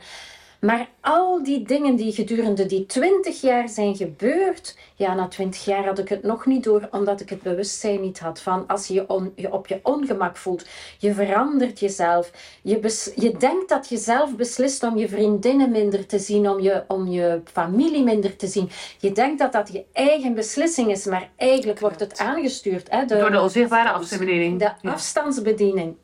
Maar 0.60 0.90
al 1.02 1.44
die 1.44 1.64
dingen 1.64 1.96
die 1.96 2.12
gedurende 2.14 2.66
die 2.66 2.86
twintig 2.86 3.42
jaar 3.42 3.70
zijn 3.70 3.96
gebeurd, 3.96 4.78
ja, 4.96 5.14
na 5.14 5.28
twintig 5.28 5.66
jaar 5.66 5.86
had 5.86 6.00
ik 6.00 6.10
het 6.10 6.24
nog 6.24 6.46
niet 6.46 6.64
door, 6.64 6.88
omdat 6.92 7.22
ik 7.22 7.30
het 7.30 7.42
bewustzijn 7.42 8.02
niet 8.02 8.20
had 8.20 8.40
van 8.42 8.68
als 8.68 8.88
je 8.88 8.94
je, 8.94 9.10
on- 9.10 9.32
je 9.36 9.52
op 9.54 9.68
je 9.68 9.80
ongemak 9.84 10.38
voelt, 10.38 10.66
je 11.00 11.14
verandert 11.14 11.80
jezelf, 11.80 12.32
je, 12.62 12.80
bes- 12.80 13.12
je 13.16 13.38
denkt 13.38 13.70
dat 13.70 13.90
je 13.90 13.98
zelf 13.98 14.36
beslist 14.36 14.84
om 14.84 14.98
je 14.98 15.08
vriendinnen 15.10 15.72
minder 15.72 16.06
te 16.06 16.20
zien, 16.20 16.50
om 16.50 16.60
je, 16.60 16.84
om 16.88 17.08
je 17.08 17.42
familie 17.52 18.04
minder 18.04 18.36
te 18.36 18.48
zien. 18.48 18.70
Je 19.00 19.12
denkt 19.12 19.40
dat 19.40 19.52
dat 19.52 19.70
je 19.74 19.84
eigen 19.94 20.34
beslissing 20.34 20.92
is, 20.92 21.06
maar 21.06 21.30
eigenlijk 21.36 21.80
wordt 21.80 22.00
het 22.00 22.18
aangestuurd. 22.18 22.88
Hè, 22.92 23.06
Door 23.06 23.32
de 23.32 23.42
onzichtbare 23.42 23.90
afstands- 23.90 24.12
afstandsbediening. 24.12 24.60
De 24.60 24.72
Ja. 24.82 24.92
afstandsbediening. 24.92 25.96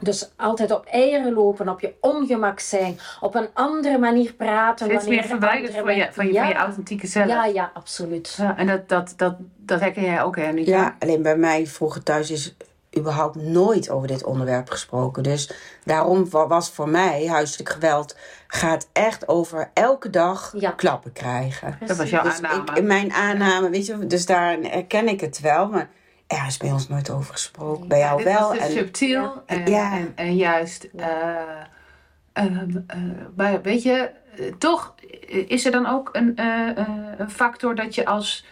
Dus 0.00 0.30
altijd 0.36 0.70
op 0.72 0.84
eieren 0.84 1.32
lopen, 1.32 1.68
op 1.68 1.80
je 1.80 1.94
ongemak 2.00 2.60
zijn, 2.60 2.98
op 3.20 3.34
een 3.34 3.48
andere 3.54 3.98
manier 3.98 4.32
praten. 4.34 4.86
Steeds 4.86 5.06
meer 5.06 5.22
de 5.22 5.28
verwijderd 5.28 5.76
andere 5.76 5.84
van 5.84 5.96
je, 5.96 6.08
van 6.12 6.26
je, 6.26 6.32
ja, 6.32 6.40
van 6.40 6.48
je 6.48 6.54
authentieke 6.54 7.06
zelf. 7.06 7.26
Ja, 7.26 7.44
ja, 7.46 7.70
absoluut. 7.74 8.34
Ja, 8.38 8.56
en 8.56 8.66
dat, 8.66 8.88
dat, 8.88 9.12
dat, 9.16 9.36
dat 9.56 9.80
herken 9.80 10.02
jij 10.02 10.22
ook, 10.22 10.36
hè? 10.36 10.52
Niet? 10.52 10.66
Ja, 10.66 10.96
alleen 10.98 11.22
bij 11.22 11.36
mij 11.36 11.66
vroeger 11.66 12.02
thuis 12.02 12.30
is 12.30 12.56
überhaupt 12.98 13.36
nooit 13.36 13.90
over 13.90 14.08
dit 14.08 14.24
onderwerp 14.24 14.70
gesproken. 14.70 15.22
Dus 15.22 15.50
daarom 15.84 16.30
wa- 16.30 16.46
was 16.46 16.70
voor 16.70 16.88
mij 16.88 17.26
huiselijk 17.26 17.68
geweld 17.68 18.16
gaat 18.46 18.88
echt 18.92 19.28
over 19.28 19.70
elke 19.74 20.10
dag 20.10 20.52
Ja. 20.58 20.70
klappen 20.70 21.12
krijgen. 21.12 21.78
Dat 21.86 21.96
was 21.96 22.10
jouw 22.10 22.22
Dus 22.22 22.42
aanname. 22.42 22.78
ik, 22.78 22.84
mijn 22.84 23.12
aanname, 23.12 23.70
weet 23.70 23.86
je, 23.86 24.06
dus 24.06 24.26
daar 24.26 24.56
herken 24.60 25.08
ik 25.08 25.20
het 25.20 25.40
wel, 25.40 25.68
maar 25.68 25.88
er 26.28 26.46
is 26.46 26.56
bij 26.56 26.72
ons 26.72 26.88
nooit 26.88 27.10
over 27.10 27.32
gesproken. 27.32 27.88
Bij 27.88 27.98
jou 27.98 28.16
Dit 28.16 28.32
wel. 28.32 28.54
En, 28.54 28.70
subtiel 28.70 29.22
Ja. 29.22 29.42
en, 29.46 29.70
Ja. 29.70 29.92
en, 29.96 30.12
en 30.14 30.36
juist. 30.36 30.88
eh, 30.96 31.06
ehm, 32.32 32.76
eh, 32.86 32.98
maar 33.36 33.62
weet 33.62 33.82
je, 33.82 34.10
eh, 34.36 34.52
toch 34.58 34.94
is 35.46 35.64
er 35.64 35.72
dan 35.72 35.86
ook 35.86 36.08
een, 36.12 36.32
een 37.20 37.30
factor 37.30 37.74
dat 37.74 37.94
je 37.94 38.06
als. 38.06 38.44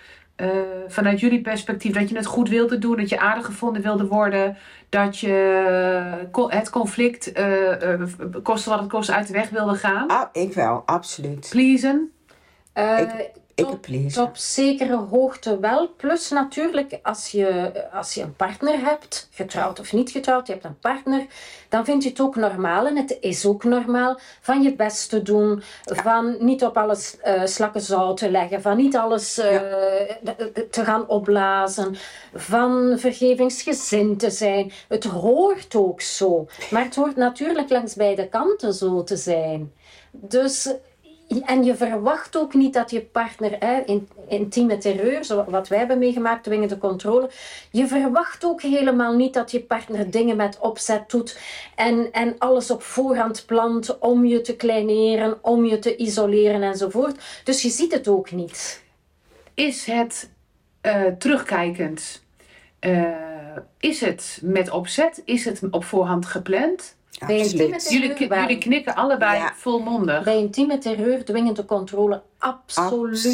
vanuit 0.89 1.21
jullie 1.21 1.41
perspectief, 1.41 1.95
dat 1.95 2.09
je 2.09 2.17
het 2.17 2.27
goed 2.27 2.49
wilde 2.49 2.79
doen, 2.79 2.97
dat 2.97 3.09
je 3.09 3.19
aardig 3.19 3.45
gevonden 3.47 3.83
wilde 3.83 4.07
worden, 4.07 4.57
dat 4.89 5.19
je 5.19 6.47
het 6.49 6.71
conflict, 6.71 7.33
eh, 7.33 8.03
koste 8.43 8.71
wat 8.71 8.79
het 8.81 8.89
kost, 8.89 9.11
uit 9.11 9.27
de 9.27 9.33
weg 9.33 9.51
wilde 9.51 9.75
gaan. 9.75 10.09
ah, 10.09 10.29
ik 10.33 10.53
wel, 10.53 10.83
absoluut. 10.87 11.49
Pleasen. 11.51 12.13
Ik 12.75 13.31
Top- 14.15 14.37
zekere 14.37 14.97
hoogte 14.97 15.59
wel. 15.59 15.89
Plus 15.97 16.31
natuurlijk, 16.31 16.99
als 17.03 17.29
je, 17.29 17.73
als 17.93 18.15
je 18.15 18.23
een 18.23 18.37
partner 18.37 18.79
hebt, 18.79 19.29
getrouwd 19.31 19.81
of 19.81 19.93
niet 19.93 20.11
getrouwd, 20.11 20.47
je 20.47 20.53
hebt 20.53 20.65
een 20.65 20.79
partner, 20.79 21.27
dan 21.69 21.85
vind 21.85 22.03
je 22.03 22.09
het 22.09 22.21
ook 22.21 22.37
normaal, 22.37 22.87
en 22.87 22.97
het 22.97 23.17
is 23.21 23.47
ook 23.47 23.65
normaal, 23.65 24.19
van 24.41 24.63
je 24.63 24.75
best 24.75 25.09
te 25.11 25.23
doen, 25.23 25.63
van 25.85 26.37
niet 26.39 26.65
op 26.65 26.77
alles 26.77 27.17
eh 27.21 27.45
slakken 27.45 27.81
zout 27.81 28.17
te 28.17 28.31
leggen, 28.31 28.63
van 28.63 28.77
niet 28.77 28.97
alles 28.97 29.39
eh, 29.39 29.57
te 30.71 30.85
gaan 30.85 31.09
opblazen, 31.09 31.97
van 32.35 32.95
vergevingsgezind 32.99 34.19
te 34.19 34.31
zijn. 34.31 34.73
Het 34.89 35.05
hoort 35.05 35.75
ook 35.75 36.01
zo. 36.01 36.47
Maar 36.71 36.85
het 36.85 36.95
hoort 36.95 37.17
natuurlijk 37.17 37.71
langs 37.71 37.95
beide 37.95 38.29
kanten 38.29 38.73
zo 38.75 39.05
te 39.05 39.17
zijn. 39.17 39.73
Dus 40.11 40.75
en 41.45 41.65
je 41.65 41.77
verwacht 41.77 42.37
ook 42.37 42.55
niet 42.55 42.73
dat 42.73 42.91
je 42.91 43.01
partner, 43.01 43.57
hè, 43.59 43.81
in, 43.81 44.09
intieme 44.29 44.79
terreur, 44.79 45.25
zo 45.25 45.45
wat 45.49 45.69
wij 45.69 45.79
hebben 45.79 45.99
meegemaakt, 45.99 46.45
dwingende 46.45 46.79
controle, 46.79 47.31
je 47.71 47.87
verwacht 47.87 48.45
ook 48.45 48.63
helemaal 48.63 49.15
niet 49.15 49.35
dat 49.35 49.51
je 49.51 49.61
partner 49.61 50.11
dingen 50.11 50.37
met 50.37 50.59
opzet 50.59 51.11
doet 51.11 51.39
en, 51.75 52.13
en 52.13 52.35
alles 52.39 52.71
op 52.71 52.83
voorhand 52.83 53.45
plant 53.47 53.99
om 53.99 54.25
je 54.25 54.41
te 54.41 54.57
kleineren, 54.57 55.39
om 55.45 55.65
je 55.65 55.79
te 55.79 55.97
isoleren 55.97 56.63
enzovoort. 56.63 57.43
Dus 57.45 57.63
je 57.63 57.71
ziet 57.71 57.93
het 57.93 58.09
ook 58.09 58.31
niet. 58.31 58.83
Is 59.55 59.85
het 59.85 60.31
eh, 60.81 61.05
terugkijkend? 61.19 62.25
eh, 62.87 63.57
is 63.79 64.01
het 64.01 64.41
met 64.43 64.71
opzet? 64.71 65.23
Is 65.25 65.45
het 65.45 65.63
op 65.71 65.85
voorhand 65.85 66.27
gepland? 66.27 66.97
Bij 67.27 67.37
intieme 67.39 67.75
Absoluut. 67.75 68.17
terreur 68.17 68.19
Jullie, 68.19 68.41
jullie 68.41 68.59
knikken 68.59 68.95
allebei 68.95 69.39
Ja. 69.39 69.53
volmondig. 69.57 70.25
Bij 70.25 70.39
intieme 70.39 70.79
terreur, 70.79 71.25
dwingende 71.25 71.65
controle, 71.65 72.23
absoluut. 72.39 72.91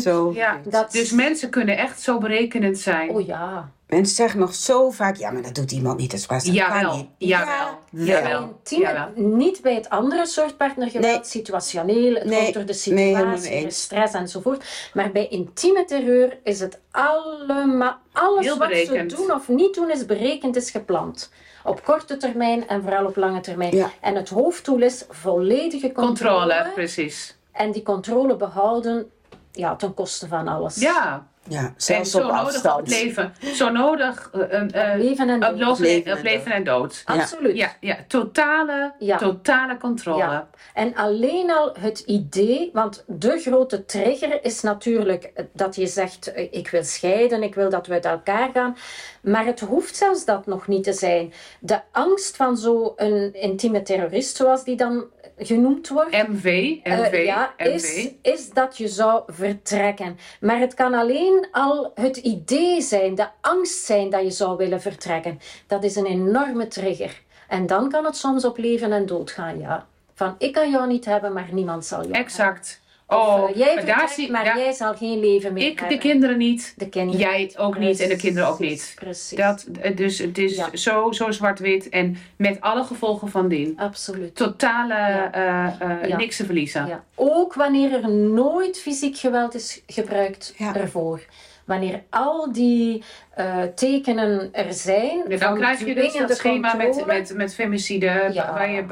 Absoluut. 0.06 0.34
Ja, 0.34 0.60
Dat- 0.64 0.92
dus 0.92 1.10
mensen 1.12 1.50
kunnen 1.50 1.76
echt 1.76 2.00
zo 2.00 2.18
berekenend 2.18 2.78
zijn. 2.78 3.10
Oh 3.10 3.26
ja. 3.26 3.70
Mensen 3.86 4.14
zeggen 4.16 4.40
nog 4.40 4.54
zo 4.54 4.90
vaak, 4.90 5.16
ja, 5.16 5.30
maar 5.30 5.42
dat 5.42 5.54
doet 5.54 5.72
iemand 5.72 5.98
niet. 5.98 6.10
Dat 6.10 6.26
kan 6.26 6.40
Jawel, 6.42 6.96
niet. 6.96 7.06
jawel, 7.18 7.78
Ja, 7.90 8.04
jawel. 8.04 8.30
wel. 8.30 8.42
Intieme, 8.48 8.84
Jawel. 8.84 9.08
niet 9.14 9.60
bij 9.62 9.74
het 9.74 9.88
andere 9.88 10.26
soort 10.26 10.56
partnergeweld, 10.56 11.12
Nee. 11.14 11.24
situationeel, 11.24 12.14
het 12.14 12.24
Nee. 12.24 12.42
komt 12.42 12.54
door 12.54 12.64
de 12.64 12.68
Nee, 12.90 13.14
situatie, 13.14 13.50
mee 13.50 13.64
de 13.64 13.70
stress 13.70 14.14
enzovoort. 14.14 14.64
Maar 14.94 15.10
bij 15.12 15.28
intieme 15.28 15.84
terreur 15.84 16.38
is 16.44 16.60
het 16.60 16.78
allemaal, 16.90 17.96
alles 18.12 18.44
Heel 18.44 18.58
wat 18.58 18.68
berekend. 18.68 19.10
ze 19.10 19.16
doen 19.16 19.32
of 19.32 19.48
niet 19.48 19.74
doen 19.74 19.90
is 19.90 20.06
berekend, 20.06 20.56
is 20.56 20.70
gepland. 20.70 21.30
Op 21.64 21.84
korte 21.84 22.16
termijn 22.16 22.68
en 22.68 22.82
vooral 22.82 23.06
op 23.06 23.16
lange 23.16 23.40
termijn. 23.40 23.76
Ja. 23.76 23.90
En 24.00 24.14
het 24.14 24.28
hoofddoel 24.28 24.82
is 24.82 25.04
volledige 25.08 25.92
controle, 25.92 26.38
Controle, 26.38 26.70
precies. 26.74 27.36
en 27.52 27.72
die 27.72 27.82
controle 27.82 28.36
behouden 28.36 29.10
ja, 29.52 29.76
ten 29.76 29.94
koste 29.94 30.28
van 30.28 30.48
alles. 30.48 30.76
Ja, 30.76 31.26
Ja, 31.48 31.58
en 31.60 31.74
zelfs 31.76 32.10
zo 32.10 32.18
op 32.18 32.24
nodig 32.24 32.40
op 32.40 32.46
het 32.46 32.54
afstand. 32.54 32.88
leven. 32.88 33.34
Zo 33.54 33.70
nodig 33.70 34.30
eh, 34.32 34.94
Leven 34.96 35.28
en 35.28 35.40
dood. 35.40 35.78
leven, 35.78 35.84
Leven 35.84 36.12
op 36.12 36.18
en 36.18 36.24
leven 36.24 36.52
en 36.52 36.64
dood. 36.64 37.02
Absoluut. 37.04 37.56
Ja, 37.56 37.72
ja, 37.80 37.96
totale, 38.08 38.92
Ja. 38.98 39.16
totale 39.16 39.76
controle. 39.78 40.18
Ja. 40.18 40.48
En 40.74 40.94
alleen 40.94 41.50
al 41.50 41.74
het 41.80 41.98
idee, 41.98 42.70
want 42.72 43.04
de 43.06 43.38
grote 43.38 43.84
trigger 43.84 44.44
is 44.44 44.60
natuurlijk 44.60 45.32
dat 45.52 45.76
je 45.76 45.86
zegt: 45.86 46.32
ik 46.50 46.68
wil 46.68 46.84
scheiden, 46.84 47.42
ik 47.42 47.54
wil 47.54 47.70
dat 47.70 47.86
we 47.86 47.92
uit 47.92 48.04
elkaar 48.04 48.50
gaan. 48.52 48.76
Maar 49.22 49.44
het 49.46 49.60
hoeft 49.60 49.96
zelfs 49.96 50.24
dat 50.24 50.46
nog 50.46 50.66
niet 50.66 50.84
te 50.84 50.92
zijn. 50.92 51.32
De 51.60 51.80
angst 51.92 52.36
van 52.36 52.56
zo'n 52.56 52.96
intieme 53.32 53.82
terrorist, 53.82 54.36
zoals 54.36 54.64
die 54.64 54.76
dan 54.76 55.04
genoemd 55.46 55.88
wordt. 55.88 56.28
MV, 56.28 56.76
eh, 56.82 56.98
MV, 56.98 57.22
ja, 57.24 57.54
MV. 57.58 57.66
is, 57.66 58.08
is 58.22 58.50
dat 58.50 58.76
je 58.78 58.88
zou 58.88 59.22
vertrekken. 59.26 60.18
Maar 60.40 60.58
het 60.58 60.74
kan 60.74 60.94
alleen 60.94 61.46
al 61.52 61.92
het 61.94 62.16
idee 62.16 62.80
zijn, 62.80 63.14
de 63.14 63.26
angst 63.40 63.84
zijn 63.84 64.10
dat 64.10 64.22
je 64.22 64.30
zou 64.30 64.56
willen 64.56 64.80
vertrekken. 64.80 65.38
Dat 65.66 65.84
is 65.84 65.96
een 65.96 66.06
enorme 66.06 66.68
trigger. 66.68 67.22
En 67.48 67.66
dan 67.66 67.90
kan 67.90 68.04
het 68.04 68.16
soms 68.16 68.44
op 68.44 68.58
leven 68.58 68.92
en 68.92 69.06
dood 69.06 69.30
gaan, 69.30 69.58
ja. 69.58 69.86
Van 70.14 70.34
ik 70.38 70.52
kan 70.52 70.70
jou 70.70 70.86
niet 70.86 71.04
hebben, 71.04 71.32
maar 71.32 71.48
niemand 71.52 71.84
zal 71.84 72.00
jou 72.00 72.12
Exact. 72.12 72.66
hebben. 72.68 72.81
Oh, 73.12 73.42
Of, 73.42 73.56
jij 73.56 73.74
maar 73.74 73.84
daar 73.86 74.08
zie 74.08 74.30
maar 74.30 74.58
jij 74.58 74.72
zal 74.72 74.94
geen 74.94 75.20
leven 75.20 75.52
meer 75.52 75.66
ik, 75.66 75.74
de 75.74 75.80
hebben. 75.80 75.98
kinderen 75.98 76.38
niet. 76.38 76.74
De 76.76 76.88
kinderen. 76.88 77.20
Jij 77.20 77.52
ook 77.56 77.78
niet 77.78 78.00
en 78.00 78.08
de 78.08 78.16
kinderen 78.16 78.48
ook 78.48 78.58
niet. 78.58 78.92
Precies. 78.94 79.38
Dat, 79.38 79.66
eh, 79.80 79.96
dus 79.96 80.18
het 80.18 80.38
is 80.38 80.56
Ja. 80.56 80.68
zo, 80.76 81.12
zo 81.12 81.30
zwart-wit 81.30 81.88
en 81.88 82.16
met 82.36 82.60
alle 82.60 82.84
gevolgen 82.84 83.28
van 83.28 83.48
dien. 83.48 83.78
Absoluut. 83.78 84.34
Totale 84.36 84.94
Ja. 84.94 85.32
eh, 85.32 85.90
eh, 86.02 86.08
Ja. 86.08 86.16
niks 86.16 86.36
te 86.36 86.44
verliezen. 86.44 86.86
Ja. 86.86 87.04
Ook 87.14 87.54
wanneer 87.54 87.92
er 87.92 88.10
nooit 88.10 88.78
fysiek 88.80 89.18
geweld 89.18 89.54
is 89.54 89.82
gebruikt 89.86 90.54
Ja. 90.56 90.74
ervoor. 90.76 91.20
Wanneer 91.64 92.02
al 92.10 92.52
die 92.52 93.02
eh, 93.34 93.62
tekenen 93.74 94.48
er 94.52 94.72
zijn. 94.72 95.18
Ja, 95.18 95.24
dan 95.28 95.38
van 95.38 95.54
krijg 95.56 95.78
je 95.78 95.84
dus 95.84 95.94
dwingende 95.94 96.26
dat 96.26 96.36
schema 96.36 96.74
met, 96.74 97.06
met, 97.06 97.34
met 97.34 97.54
femicide, 97.54 98.28
Ja, 98.32 98.52
waar 98.52 98.70
je, 98.70 98.84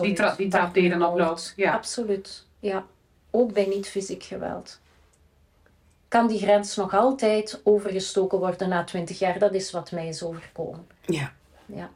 die, 0.00 0.12
trap, 0.12 0.36
die 0.36 0.48
trap 0.48 0.74
die 0.74 0.82
je 0.82 0.88
dan 0.88 1.06
oploopt. 1.06 1.52
Ja. 1.56 1.72
Absoluut, 1.72 2.46
ja. 2.60 2.84
Ook 3.34 3.52
bij 3.52 3.66
niet 3.66 3.88
fysiek 3.88 4.22
geweld. 4.22 4.80
Kan 6.08 6.26
die 6.26 6.38
grens 6.38 6.76
nog 6.76 6.94
altijd 6.94 7.60
overgestoken 7.64 8.38
worden 8.38 8.68
na 8.68 8.84
20 8.84 9.18
jaar? 9.18 9.38
Dat 9.38 9.54
is 9.54 9.70
wat 9.70 9.92
mij 9.92 10.08
is 10.08 10.22
overkomen. 10.22 10.86
Ja. 11.00 11.32
Ja. 11.66 11.90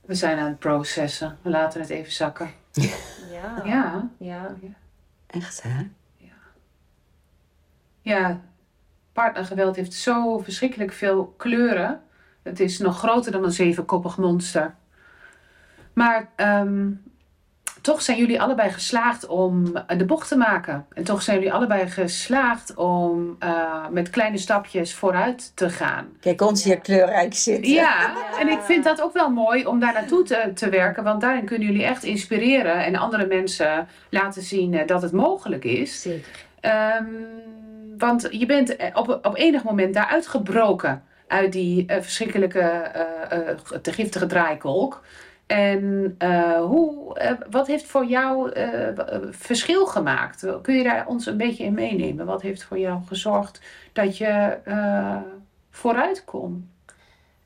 We 0.00 0.14
zijn 0.14 0.38
aan 0.38 0.48
het 0.48 0.58
processen. 0.58 1.38
We 1.42 1.50
laten 1.50 1.80
het 1.80 1.90
even 1.90 2.12
zakken. 2.12 2.50
Ja. 3.30 3.62
Ja, 3.64 4.08
ja. 4.18 4.56
Echt, 5.26 5.62
hè? 5.62 5.88
ja. 8.02 8.40
Partnergeweld 9.12 9.76
heeft 9.76 9.92
zo 9.92 10.38
verschrikkelijk 10.38 10.92
veel 10.92 11.34
kleuren. 11.36 12.02
Het 12.42 12.60
is 12.60 12.78
nog 12.78 12.98
groter 12.98 13.32
dan 13.32 13.44
een 13.44 13.52
zevenkoppig 13.52 14.16
monster. 14.16 14.74
Maar 15.92 16.30
ehm, 16.36 16.90
toch 17.88 18.02
zijn 18.02 18.18
jullie 18.18 18.40
allebei 18.40 18.70
geslaagd 18.70 19.26
om 19.26 19.72
de 19.96 20.04
bocht 20.04 20.28
te 20.28 20.36
maken. 20.36 20.86
En 20.92 21.04
toch 21.04 21.22
zijn 21.22 21.36
jullie 21.36 21.52
allebei 21.52 21.88
geslaagd 21.88 22.74
om 22.74 23.36
eh, 23.38 23.88
met 23.90 24.10
kleine 24.10 24.38
stapjes 24.38 24.94
vooruit 24.94 25.52
te 25.54 25.70
gaan. 25.70 26.06
Kijk 26.20 26.40
ons 26.40 26.64
hier 26.64 26.78
kleurrijk 26.78 27.34
zitten. 27.34 27.72
Ja, 27.72 28.12
en 28.40 28.48
ik 28.48 28.60
vind 28.60 28.84
dat 28.84 29.00
ook 29.02 29.12
wel 29.12 29.30
mooi 29.30 29.66
om 29.66 29.80
daar 29.80 29.92
naartoe 29.92 30.22
te, 30.22 30.50
te 30.54 30.68
werken. 30.68 31.04
Want 31.04 31.20
daarin 31.20 31.44
kunnen 31.44 31.66
jullie 31.66 31.84
echt 31.84 32.04
inspireren 32.04 32.84
en 32.84 32.96
andere 32.96 33.26
mensen 33.26 33.88
laten 34.10 34.42
zien 34.42 34.74
eh, 34.74 34.86
dat 34.86 35.02
het 35.02 35.12
mogelijk 35.12 35.64
is. 35.64 36.02
Zeker. 36.02 36.46
Ehm, 36.60 37.04
want 37.98 38.28
je 38.30 38.46
bent 38.46 38.76
eh, 38.76 38.88
op, 38.94 39.18
op 39.22 39.36
enig 39.36 39.62
moment 39.62 39.94
daaruit 39.94 40.26
gebroken 40.26 41.02
uit 41.28 41.52
die 41.52 41.86
eh, 41.86 42.00
verschrikkelijke, 42.00 42.60
eh, 42.60 43.48
eh, 43.48 43.58
te 43.82 43.92
giftige 43.92 44.26
draaikolk. 44.26 45.02
En 45.48 46.14
eh, 46.18 46.60
hoe, 46.60 47.18
eh, 47.18 47.32
wat 47.50 47.66
heeft 47.66 47.86
voor 47.86 48.04
jou 48.04 48.50
eh, 48.52 48.88
verschil 49.30 49.86
gemaakt? 49.86 50.46
Kun 50.62 50.74
je 50.74 50.82
daar 50.82 51.06
ons 51.06 51.26
een 51.26 51.36
beetje 51.36 51.64
in 51.64 51.74
meenemen? 51.74 52.26
Wat 52.26 52.42
heeft 52.42 52.62
voor 52.62 52.78
jou 52.78 53.00
gezorgd 53.06 53.60
dat 53.92 54.16
je 54.16 54.58
vooruit 55.70 56.24
kon? 56.24 56.70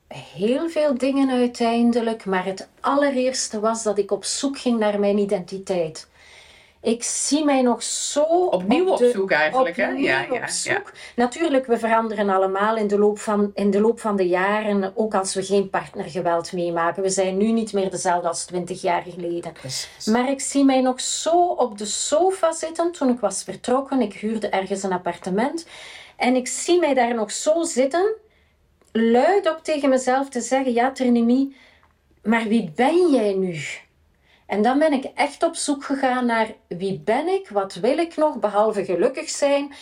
Heel 0.09 0.69
veel 0.69 0.99
dingen 0.99 1.31
uiteindelijk, 1.31 2.25
maar 2.25 2.45
het 2.45 2.69
allereerste 2.81 3.61
was 3.61 3.83
dat 3.83 3.99
ik 3.99 4.11
op 4.11 4.25
zoek 4.25 4.59
ging 4.59 4.79
naar 4.79 5.01
mijn 5.01 5.19
identiteit. 5.19 6.09
Ik 6.83 7.03
zie 7.03 7.45
mij 7.45 7.63
nog 7.63 7.83
zo 7.83 8.23
Opnieuw 8.23 8.89
op 8.91 8.99
de- 8.99 9.11
zoek 9.11 9.31
eigenlijk, 9.31 9.77
hè? 9.77 9.89
Ja, 9.89 10.27
ja, 10.31 10.77
op. 10.77 10.93
Natuurlijk, 11.17 11.67
we 11.67 11.79
veranderen 11.79 12.29
allemaal 12.29 12.77
in 12.77 12.87
de, 12.87 12.99
loop 12.99 13.19
van, 13.19 13.51
in 13.55 13.71
de 13.71 13.81
loop 13.81 14.01
van 14.01 14.17
de 14.17 14.29
jaren, 14.29 14.93
ook 14.95 15.15
als 15.15 15.35
we 15.35 15.43
geen 15.43 15.71
partnergeweld 15.71 16.53
meemaken. 16.53 17.03
We 17.03 17.11
zijn 17.11 17.37
nu 17.37 17.53
niet 17.53 17.73
meer 17.73 17.91
dezelfde 17.91 18.29
als 18.29 18.45
twintig 18.45 18.83
jaar 18.83 19.03
geleden. 19.03 19.53
Precies. 19.53 20.07
Maar 20.07 20.31
ik 20.31 20.41
zie 20.41 20.65
mij 20.65 20.81
nog 20.81 21.01
zo 21.01 21.47
op 21.47 21.79
de 21.79 21.85
sofa 21.87 22.53
zitten 22.53 22.93
toen 22.93 23.09
ik 23.09 23.21
was 23.21 23.43
vertrokken. 23.43 24.01
Ik 24.01 24.15
huurde 24.15 24.49
ergens 24.49 24.83
een 24.83 24.93
appartement. 24.93 25.67
En 26.17 26.37
ik 26.37 26.49
zie 26.49 26.79
mij 26.81 26.95
daar 26.95 27.15
nog 27.15 27.31
zo 27.33 27.63
zitten, 27.63 28.15
luidop 28.93 29.59
tegen 29.63 29.89
mezelf 29.89 30.29
te 30.29 30.41
zeggen: 30.41 30.73
Ja, 30.73 30.93
Trinimie, 30.93 31.57
maar 32.23 32.45
wie 32.45 32.73
ben 32.77 33.11
jij 33.11 33.33
nu? 33.35 33.57
En 34.53 34.63
dan 34.63 34.79
ben 34.79 34.93
ik 34.93 35.05
echt 35.15 35.43
op 35.43 35.55
zoek 35.55 35.85
gegaan 35.85 36.27
naar 36.27 36.49
wie 36.69 37.01
ben 37.05 37.29
ik, 37.29 37.49
wat 37.49 37.75
wil 37.75 37.99
ik 37.99 38.17
nog, 38.17 38.39
behalve 38.39 38.85
gelukkig 38.85 39.29
zijn. 39.29 39.75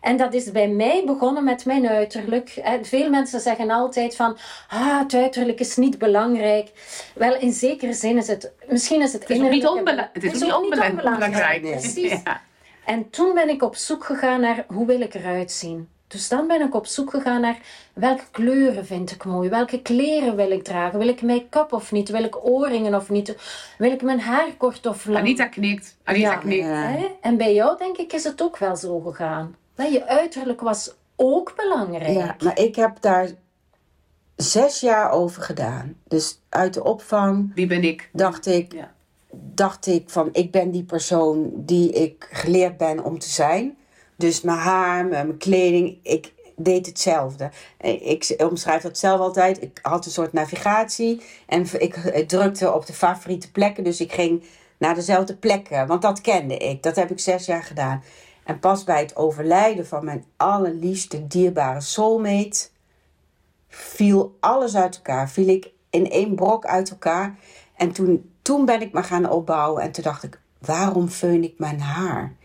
En 0.00 0.16
dat 0.16 0.34
is 0.34 0.50
bij 0.52 0.68
mij 0.68 1.02
begonnen 1.06 1.44
met 1.44 1.64
mijn 1.64 1.88
uiterlijk. 1.88 2.58
Hè, 2.60 2.84
Veel 2.84 3.10
mensen 3.10 3.40
zeggen 3.40 3.70
altijd 3.70 4.16
van, 4.16 4.38
ah, 4.68 4.98
het 4.98 5.14
uiterlijk 5.14 5.60
is 5.60 5.76
niet 5.76 5.98
belangrijk. 5.98 6.70
Wel, 7.14 7.36
in 7.36 7.52
zekere 7.52 7.92
zin 7.92 8.16
is 8.16 8.26
het, 8.26 8.52
misschien 8.68 9.02
is 9.02 9.12
het 9.12 9.22
Het 9.28 9.30
is 9.30 9.42
ook 9.42 9.50
niet, 9.50 9.66
onbela- 9.66 10.10
het 10.12 10.24
is 10.24 10.34
ook 10.34 10.40
niet 10.42 10.52
ook 10.52 10.88
onbelangrijk. 10.90 11.60
Precies. 11.60 12.10
Ja. 12.24 12.40
En 12.84 13.10
toen 13.10 13.34
ben 13.34 13.48
ik 13.48 13.62
op 13.62 13.76
zoek 13.76 14.04
gegaan 14.04 14.40
naar 14.40 14.64
hoe 14.68 14.86
wil 14.86 15.00
ik 15.00 15.14
eruit 15.14 15.52
zien. 15.52 15.88
Dus 16.08 16.28
dan 16.28 16.46
ben 16.46 16.60
ik 16.62 16.74
op 16.74 16.86
zoek 16.86 17.10
gegaan 17.10 17.40
naar 17.40 17.58
welke 17.92 18.24
kleuren 18.30 18.86
vind 18.86 19.10
ik 19.10 19.24
mooi, 19.24 19.48
welke 19.48 19.82
kleren 19.82 20.36
wil 20.36 20.50
ik 20.50 20.64
dragen, 20.64 20.98
wil 20.98 21.08
ik 21.08 21.22
make-up 21.22 21.72
of 21.72 21.92
niet, 21.92 22.08
wil 22.08 22.24
ik 22.24 22.46
oorringen 22.46 22.94
of 22.94 23.10
niet, 23.10 23.36
wil 23.78 23.90
ik 23.90 24.02
mijn 24.02 24.20
haar 24.20 24.48
kort 24.56 24.86
of 24.86 25.04
lang. 25.06 25.18
Anita 25.18 25.46
knikt. 25.46 25.96
Anita 26.04 26.30
Ja. 26.30 26.36
knikt. 26.36 26.64
Hè? 26.66 27.06
En 27.20 27.36
bij 27.36 27.54
jou 27.54 27.78
denk 27.78 27.96
ik 27.96 28.12
is 28.12 28.24
het 28.24 28.42
ook 28.42 28.58
wel 28.58 28.76
zo 28.76 29.00
gegaan. 29.00 29.56
Hè, 29.74 29.84
Je 29.84 30.06
uiterlijk 30.06 30.60
was 30.60 30.94
ook 31.16 31.52
belangrijk. 31.56 32.12
Ja, 32.16 32.36
maar 32.44 32.58
ik 32.58 32.76
heb 32.76 32.96
daar 33.00 33.28
zes 34.36 34.80
jaar 34.80 35.10
over 35.10 35.42
gedaan. 35.42 35.94
Dus 36.08 36.40
uit 36.48 36.74
de 36.74 36.84
opvang 36.84 37.52
Wie 37.54 37.66
ben 37.66 37.84
ik? 37.84 38.10
dacht 38.12 38.46
ik, 38.46 38.72
Ja. 38.72 38.92
dacht 39.30 39.86
ik 39.86 40.10
van 40.10 40.28
ik 40.32 40.50
ben 40.50 40.70
die 40.70 40.84
persoon 40.84 41.50
die 41.54 41.90
ik 41.92 42.28
geleerd 42.32 42.76
ben 42.76 43.04
om 43.04 43.18
te 43.18 43.28
zijn. 43.28 43.76
Dus 44.16 44.40
mijn 44.40 44.58
haar, 44.58 45.06
mijn 45.06 45.36
kleding, 45.36 45.98
ik 46.02 46.32
deed 46.56 46.86
hetzelfde. 46.86 47.50
Ik 48.00 48.34
omschrijf 48.38 48.82
dat 48.82 48.98
zelf 48.98 49.20
altijd. 49.20 49.62
Ik 49.62 49.78
had 49.82 50.06
een 50.06 50.12
soort 50.12 50.32
navigatie 50.32 51.22
en 51.46 51.66
ik 51.80 51.94
drukte 52.28 52.72
op 52.72 52.86
de 52.86 52.92
favoriete 52.92 53.50
plekken. 53.50 53.84
Dus 53.84 54.00
ik 54.00 54.12
ging 54.12 54.44
naar 54.78 54.94
dezelfde 54.94 55.36
plekken, 55.36 55.86
want 55.86 56.02
dat 56.02 56.20
kende 56.20 56.56
ik. 56.56 56.82
Dat 56.82 56.96
heb 56.96 57.10
ik 57.10 57.18
zes 57.18 57.46
jaar 57.46 57.62
gedaan. 57.62 58.02
En 58.44 58.58
pas 58.58 58.84
bij 58.84 59.00
het 59.00 59.16
overlijden 59.16 59.86
van 59.86 60.04
mijn 60.04 60.24
allerliefste, 60.36 61.26
dierbare 61.26 61.80
soulmate 61.80 62.68
viel 63.68 64.36
alles 64.40 64.76
uit 64.76 64.96
elkaar. 64.96 65.30
Viel 65.30 65.48
ik 65.48 65.70
in 65.90 66.10
één 66.10 66.34
brok 66.34 66.66
uit 66.66 66.90
elkaar. 66.90 67.38
En 67.76 67.92
toen, 67.92 68.30
toen 68.42 68.64
ben 68.64 68.80
ik 68.80 68.92
me 68.92 69.02
gaan 69.02 69.30
opbouwen. 69.30 69.82
En 69.82 69.92
toen 69.92 70.04
dacht 70.04 70.22
ik, 70.22 70.40
waarom 70.58 71.08
feun 71.08 71.42
ik 71.42 71.58
mijn 71.58 71.80
haar? 71.80 72.35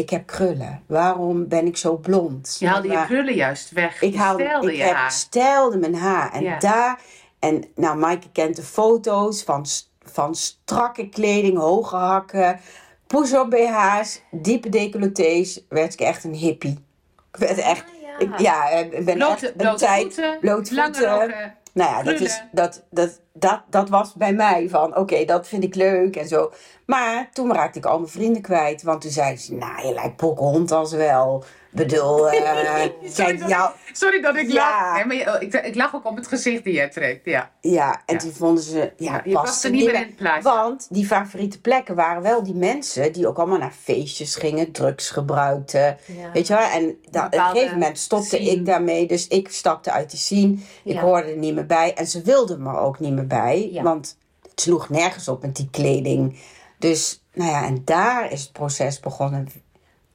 Ik 0.00 0.10
heb 0.10 0.26
krullen. 0.26 0.82
Waarom 0.86 1.48
ben 1.48 1.66
ik 1.66 1.76
zo 1.76 1.96
blond? 1.96 2.56
Je 2.58 2.68
haalde 2.68 2.88
je 2.88 2.94
Waar- 2.94 3.06
krullen 3.06 3.34
juist 3.34 3.70
weg. 3.70 4.02
ik 4.02 4.12
je 4.12 4.18
haalde, 4.18 4.44
stelde 4.44 4.70
ik 4.72 4.76
je 4.76 4.82
heb, 4.82 4.94
haar. 4.94 5.10
stelde 5.10 5.78
mijn 5.78 5.94
haar. 5.94 6.32
En 6.32 6.42
Ja. 6.42 6.58
daar, 6.58 7.00
en 7.38 7.64
nou, 7.74 7.96
Maaike 7.98 8.28
kent 8.32 8.56
de 8.56 8.62
foto's 8.62 9.42
van, 9.42 9.66
van 10.12 10.34
strakke 10.34 11.08
kleding, 11.08 11.58
hoge 11.58 11.96
hakken, 11.96 12.60
push-up 13.06 13.50
BH's, 13.50 14.22
diepe 14.30 14.68
decolletés. 14.68 15.64
Werd 15.68 15.92
ik 15.92 16.00
echt 16.00 16.24
een 16.24 16.34
hippie. 16.34 16.84
Ik 17.32 17.38
werd 17.38 17.58
echt, 17.58 17.84
Ah, 17.84 18.00
ja. 18.02 18.18
ik, 18.34 18.38
ja, 18.38 18.68
ik 18.68 19.04
ben 19.04 19.16
Blote, 19.16 19.32
echt 19.32 19.42
een 19.42 19.52
blote 19.56 19.84
tijd, 19.84 20.02
voeten, 20.02 20.38
blote 20.40 20.74
lange 20.74 20.94
voeten. 20.94 21.54
Nou 21.72 21.90
ja, 21.90 22.02
dat, 22.02 22.20
is, 22.20 22.42
dat, 22.52 22.84
dat, 22.90 23.20
dat, 23.32 23.62
dat 23.68 23.88
was 23.88 24.14
bij 24.14 24.32
mij 24.32 24.68
van, 24.68 24.96
oké, 24.96 25.24
dat 25.24 25.48
vind 25.48 25.64
ik 25.64 25.74
leuk 25.74 26.16
en 26.16 26.28
zo. 26.28 26.52
Maar 26.86 27.30
toen 27.32 27.52
raakte 27.52 27.78
ik 27.78 27.84
al 27.84 27.98
mijn 27.98 28.10
vrienden 28.10 28.42
kwijt. 28.42 28.82
Want 28.82 29.00
toen 29.00 29.10
zeiden 29.10 29.40
ze, 29.42 29.54
nou, 29.54 29.86
je 29.86 29.94
lijkt 29.94 30.16
Pocahontas 30.16 30.92
wel. 30.92 31.44
Bedoel, 31.70 32.30
eh, 32.32 32.84
Sorry, 33.04 33.36
dat, 33.38 33.48
jou, 33.48 33.70
sorry 33.92 34.20
dat 34.20 34.36
ik 34.36 34.50
Ja. 34.52 34.54
lach. 34.54 34.94
Nee, 34.96 35.04
maar 35.06 35.16
je- 35.40 35.46
ik, 35.46 35.54
ik 35.54 35.74
lach 35.74 35.94
ook 35.94 36.04
op 36.06 36.16
het 36.16 36.26
gezicht 36.26 36.64
die 36.64 36.72
jij 36.74 36.88
trekt. 36.88 37.24
Ja. 37.24 37.50
Ja, 37.60 38.02
en 38.06 38.14
Ja. 38.14 38.20
toen 38.20 38.32
vonden 38.32 38.62
ze, 38.64 38.92
ja, 38.96 39.12
Ja, 39.14 39.20
je 39.24 39.32
past 39.32 39.64
er 39.64 39.70
niet 39.70 39.84
meer 39.84 39.94
in 39.94 40.00
het 40.00 40.16
plaatje. 40.16 40.42
Want 40.42 40.86
die 40.90 41.06
favoriete 41.06 41.60
plekken 41.60 41.94
waren 41.94 42.22
wel 42.22 42.42
die 42.42 42.54
mensen 42.54 43.12
die 43.12 43.28
ook 43.28 43.38
allemaal 43.38 43.58
naar 43.58 43.74
feestjes 43.82 44.36
gingen, 44.36 44.72
drugs 44.72 45.10
gebruikten. 45.10 45.96
Ja. 46.06 46.30
Weet 46.32 46.46
je 46.46 46.54
wel? 46.54 46.62
En 46.68 46.88
op 47.24 47.26
een 47.32 47.40
gegeven 47.40 47.78
moment 47.78 47.98
stopte 47.98 48.26
scene. 48.26 48.50
ik 48.50 48.66
daarmee, 48.66 49.06
dus 49.06 49.28
ik 49.28 49.48
stapte 49.52 49.90
uit 49.92 50.10
die 50.10 50.18
scene. 50.18 50.56
Ik 50.84 50.94
Ja. 50.94 51.00
hoorde 51.00 51.30
er 51.30 51.36
niet 51.36 51.54
meer 51.54 51.66
bij 51.66 51.94
en 51.94 52.06
ze 52.06 52.22
wilden 52.22 52.62
me 52.62 52.76
ook 52.78 52.98
niet 53.00 53.12
meer 53.12 53.26
bij, 53.26 53.68
Ja. 53.72 53.82
want 53.82 54.16
het 54.50 54.60
sloeg 54.60 54.88
nergens 54.88 55.28
op 55.28 55.42
met 55.42 55.56
die 55.56 55.68
kleding. 55.70 56.38
Dus, 56.78 57.22
nou 57.32 57.50
ja, 57.50 57.64
en 57.64 57.82
daar 57.84 58.32
is 58.32 58.42
het 58.42 58.52
proces 58.52 59.00
begonnen 59.00 59.48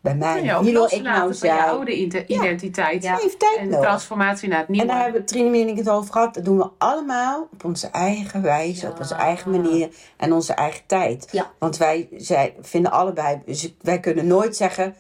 bij 0.05 0.15
mij. 0.15 0.43
Ja, 0.43 0.63
Wie 0.63 0.73
wil 0.73 0.83
ik 0.83 0.91
loslaten 0.91 1.19
nou 1.19 1.35
van 1.35 1.49
je 1.49 1.63
oude 1.63 1.95
ide- 1.97 2.25
identiteit. 2.27 3.03
Ja. 3.03 3.17
Heeft 3.21 3.39
tijd 3.39 3.57
En 3.57 3.69
nodig. 3.69 3.85
transformatie 3.85 4.49
naar 4.49 4.59
het 4.59 4.67
nieuwe. 4.67 4.87
En 4.87 4.93
daar 4.93 5.03
hebben 5.03 5.25
Trine 5.25 5.59
en 5.59 5.67
ik 5.67 5.77
het 5.77 5.89
over 5.89 6.11
gehad. 6.11 6.33
Dat 6.33 6.45
doen 6.45 6.57
we 6.57 6.69
allemaal 6.77 7.47
op 7.53 7.63
onze 7.63 7.87
eigen 7.87 8.41
wijze, 8.41 8.85
Ja. 8.85 8.91
op 8.91 8.99
onze 8.99 9.15
eigen 9.15 9.51
manier 9.51 9.89
en 10.17 10.33
onze 10.33 10.53
eigen 10.53 10.81
tijd. 10.85 11.27
Ja. 11.31 11.51
Want 11.59 11.77
wij 11.77 12.07
zij 12.17 12.55
vinden 12.61 12.91
allebei, 12.91 13.41
dus 13.45 13.73
wij 13.81 13.99
kunnen 13.99 14.27
nooit 14.27 14.55
zeggen, 14.55 14.95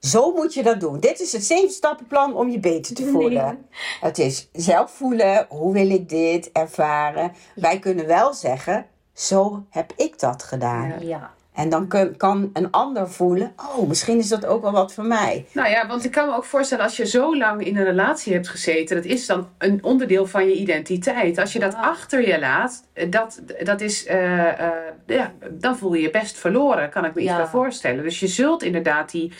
zo 0.00 0.32
moet 0.32 0.54
je 0.54 0.62
dat 0.62 0.80
doen. 0.80 1.00
Dit 1.00 1.20
is 1.20 1.32
het 1.32 1.44
zeven 1.44 1.70
stappenplan 1.70 2.34
om 2.34 2.48
je 2.50 2.58
beter 2.60 2.94
te 2.94 3.06
voelen. 3.06 3.66
Het 4.00 4.18
is 4.18 4.48
zelf 4.52 4.90
voelen, 4.90 5.46
hoe 5.48 5.72
wil 5.72 5.90
ik 5.90 6.08
dit 6.08 6.52
ervaren. 6.52 7.32
Wij 7.54 7.78
kunnen 7.78 8.06
wel 8.06 8.34
zeggen, 8.34 8.86
zo 9.14 9.64
heb 9.70 9.92
ik 9.96 10.18
dat 10.18 10.42
gedaan. 10.42 10.92
Ja. 11.00 11.33
En 11.54 11.68
dan 11.68 11.88
kun- 11.88 12.16
kan 12.16 12.50
een 12.52 12.70
ander 12.70 13.10
voelen, 13.10 13.52
oh, 13.76 13.88
misschien 13.88 14.18
is 14.18 14.28
dat 14.28 14.46
ook 14.46 14.62
wel 14.62 14.72
wat 14.72 14.94
voor 14.94 15.04
mij. 15.04 15.46
Nou 15.52 15.68
ja, 15.68 15.86
want 15.86 16.04
ik 16.04 16.10
kan 16.10 16.28
me 16.28 16.36
ook 16.36 16.44
voorstellen 16.44 16.84
als 16.84 16.96
je 16.96 17.06
zo 17.06 17.36
lang 17.36 17.64
in 17.66 17.76
een 17.76 17.84
relatie 17.84 18.32
hebt 18.32 18.48
gezeten, 18.48 18.96
dat 18.96 19.04
is 19.04 19.26
dan 19.26 19.48
een 19.58 19.84
onderdeel 19.84 20.26
van 20.26 20.48
je 20.48 20.54
identiteit. 20.54 21.38
Als 21.38 21.52
je 21.52 21.58
dat 21.58 21.74
achter 21.74 22.28
je 22.28 22.38
laat, 22.38 22.84
eh, 22.92 23.10
dat, 23.10 23.42
dat 23.62 23.80
is, 23.80 24.06
eh, 24.06 24.60
eh, 24.60 24.70
ja, 25.06 25.32
dan 25.50 25.76
voel 25.76 25.94
je 25.94 26.02
je 26.02 26.10
best 26.10 26.38
verloren, 26.38 26.90
kan 26.90 27.04
ik 27.04 27.14
me 27.14 27.20
iets 27.20 27.36
bij 27.36 27.46
voorstellen. 27.46 28.02
Dus 28.02 28.20
je 28.20 28.26
zult 28.28 28.62
inderdaad 28.62 29.10
die 29.10 29.32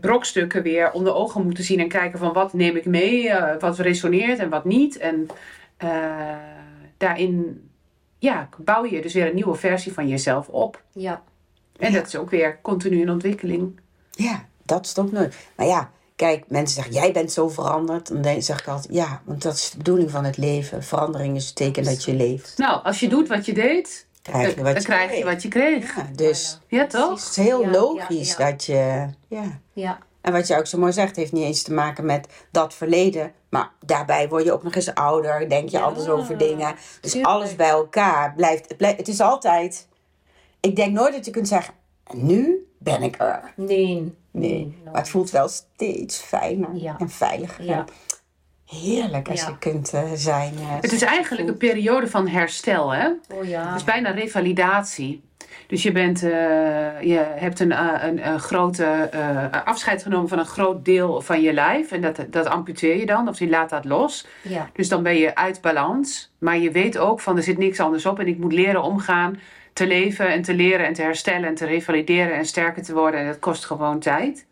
brokstukken 0.00 0.62
weer 0.62 0.92
onder 0.92 1.14
ogen 1.14 1.42
moeten 1.44 1.64
zien 1.64 1.80
en 1.80 1.88
kijken 1.88 2.18
van 2.18 2.32
wat 2.32 2.52
neem 2.52 2.76
ik 2.76 2.84
mee, 2.84 3.32
wat 3.58 3.78
resoneert 3.78 4.38
en 4.38 4.50
wat 4.50 4.64
niet. 4.64 4.98
En 4.98 5.26
daarin 6.96 7.62
ja, 8.18 8.48
bouw 8.58 8.84
je 8.86 9.02
dus 9.02 9.14
weer 9.14 9.26
een 9.28 9.34
nieuwe 9.34 9.54
versie 9.54 9.92
van 9.92 10.08
jezelf 10.08 10.48
op. 10.48 10.82
Ja. 10.92 11.22
En 11.78 11.92
dat 11.92 12.06
is 12.06 12.16
ook 12.16 12.30
weer 12.30 12.58
continu 12.62 13.00
in 13.00 13.10
ontwikkeling. 13.10 13.80
Ja, 14.10 14.44
dat 14.64 14.86
stopt 14.86 15.12
nooit. 15.12 15.34
Maar 15.56 15.66
ja, 15.66 15.90
kijk, 16.16 16.44
mensen 16.48 16.74
zeggen, 16.74 16.92
jij 16.94 17.12
bent 17.12 17.32
zo 17.32 17.48
veranderd. 17.48 18.22
Dan 18.24 18.42
zeg 18.42 18.60
ik 18.60 18.68
altijd, 18.68 18.94
ja, 18.94 19.22
want 19.24 19.42
dat 19.42 19.54
is 19.54 19.70
de 19.70 19.76
bedoeling 19.76 20.10
van 20.10 20.24
het 20.24 20.36
leven. 20.36 20.82
Verandering 20.82 21.36
is 21.36 21.46
het 21.46 21.54
teken 21.54 21.84
dat 21.84 22.04
je 22.04 22.14
leeft. 22.14 22.58
Nou, 22.58 22.84
als 22.84 23.00
je 23.00 23.08
doet 23.08 23.28
wat 23.28 23.46
je 23.46 23.52
deed, 23.54 24.06
Krijg 24.22 24.48
je 24.48 24.54
dan, 24.54 24.64
wat 24.64 24.72
dan 24.72 24.82
je 24.82 24.88
krijg 24.88 25.02
je 25.02 25.08
kreeg. 25.20 25.24
wat 25.32 25.42
je 25.42 25.48
kreeg. 25.48 25.96
Ja, 25.96 26.06
dus 26.14 26.60
Ja, 26.66 26.86
toch? 26.86 27.10
het 27.24 27.28
is 27.30 27.36
heel 27.44 27.62
Ja, 27.62 27.70
logisch 27.70 28.34
ja, 28.36 28.44
ja. 28.44 28.50
dat 28.50 28.64
je, 28.64 29.06
ja. 29.28 29.60
Ja. 29.72 29.98
En 30.20 30.32
wat 30.32 30.46
je 30.46 30.56
ook 30.58 30.66
zo 30.66 30.78
mooi 30.78 30.92
zegt, 30.92 31.16
heeft 31.16 31.32
niet 31.32 31.44
eens 31.44 31.62
te 31.62 31.72
maken 31.72 32.04
met 32.04 32.26
dat 32.50 32.74
verleden. 32.74 33.32
Maar 33.50 33.70
daarbij 33.80 34.28
word 34.28 34.44
je 34.44 34.52
ook 34.52 34.62
nog 34.62 34.74
eens 34.74 34.94
ouder, 34.94 35.48
denk 35.48 35.68
je 35.68 35.76
Ja, 35.76 35.82
anders 35.84 36.08
over 36.08 36.38
dingen. 36.38 36.74
Dus 37.00 37.10
tuurlijk. 37.10 37.32
alles 37.34 37.56
bij 37.56 37.68
elkaar 37.68 38.34
blijft 38.34 38.68
het, 38.68 38.76
blijft. 38.76 38.98
het 38.98 39.08
is 39.08 39.20
altijd, 39.20 39.88
ik 40.62 40.76
denk 40.76 40.92
nooit 40.92 41.12
dat 41.14 41.24
je 41.24 41.30
kunt 41.30 41.48
zeggen, 41.48 41.74
nu 42.14 42.66
ben 42.78 43.02
ik 43.02 43.14
er. 43.20 43.52
Nee. 43.56 44.14
Nee, 44.30 44.78
maar 44.84 44.94
het 44.94 45.08
voelt 45.08 45.30
wel 45.30 45.48
steeds 45.48 46.18
fijner 46.18 46.68
Ja. 46.74 46.96
en 46.98 47.08
veiliger. 47.10 47.64
Ja. 47.64 47.84
Heerlijk 48.66 49.28
als 49.28 49.40
Ja. 49.40 49.48
je 49.48 49.58
kunt 49.58 49.92
eh, 49.92 50.02
zijn. 50.14 50.52
eh, 50.58 50.80
Het 50.80 50.92
is 50.92 51.02
eigenlijk 51.02 51.48
een 51.48 51.56
periode 51.56 52.08
van 52.08 52.28
herstel, 52.28 52.90
hè? 52.90 53.08
Oh 53.34 53.44
ja. 53.44 53.66
Het 53.66 53.76
is 53.76 53.84
bijna 53.84 54.10
revalidatie. 54.10 55.22
Dus 55.66 55.82
je, 55.82 55.92
bent, 55.92 56.22
eh, 56.22 56.28
je 57.00 57.32
hebt 57.34 57.60
een, 57.60 58.04
een, 58.06 58.26
een 58.28 58.40
grote 58.40 58.84
eh, 58.84 59.46
afscheid 59.64 60.02
genomen 60.02 60.28
van 60.28 60.38
een 60.38 60.44
groot 60.46 60.84
deel 60.84 61.20
van 61.20 61.40
je 61.42 61.52
lijf. 61.52 61.92
En 61.92 62.00
dat, 62.00 62.24
dat 62.30 62.46
amputeer 62.46 62.96
je 62.96 63.06
dan, 63.06 63.28
of 63.28 63.38
je 63.38 63.48
laat 63.48 63.70
dat 63.70 63.84
los. 63.84 64.26
Ja. 64.42 64.70
Dus 64.72 64.88
dan 64.88 65.02
ben 65.02 65.16
je 65.16 65.34
uit 65.34 65.60
balans. 65.60 66.32
Maar 66.38 66.58
je 66.58 66.70
weet 66.70 66.98
ook 66.98 67.20
van 67.20 67.36
er 67.36 67.42
zit 67.42 67.58
niks 67.58 67.80
anders 67.80 68.06
op. 68.06 68.18
En 68.18 68.26
ik 68.26 68.38
moet 68.38 68.52
leren 68.52 68.82
omgaan, 68.82 69.38
te 69.72 69.86
leven 69.86 70.28
en 70.28 70.42
te 70.42 70.54
leren 70.54 70.86
en 70.86 70.92
te 70.92 71.02
herstellen 71.02 71.48
en 71.48 71.54
te 71.54 71.66
revalideren 71.66 72.36
en 72.36 72.46
sterker 72.46 72.82
te 72.82 72.94
worden. 72.94 73.20
En 73.20 73.26
dat 73.26 73.38
kost 73.38 73.64
gewoon 73.64 73.98
tijd. 73.98 74.46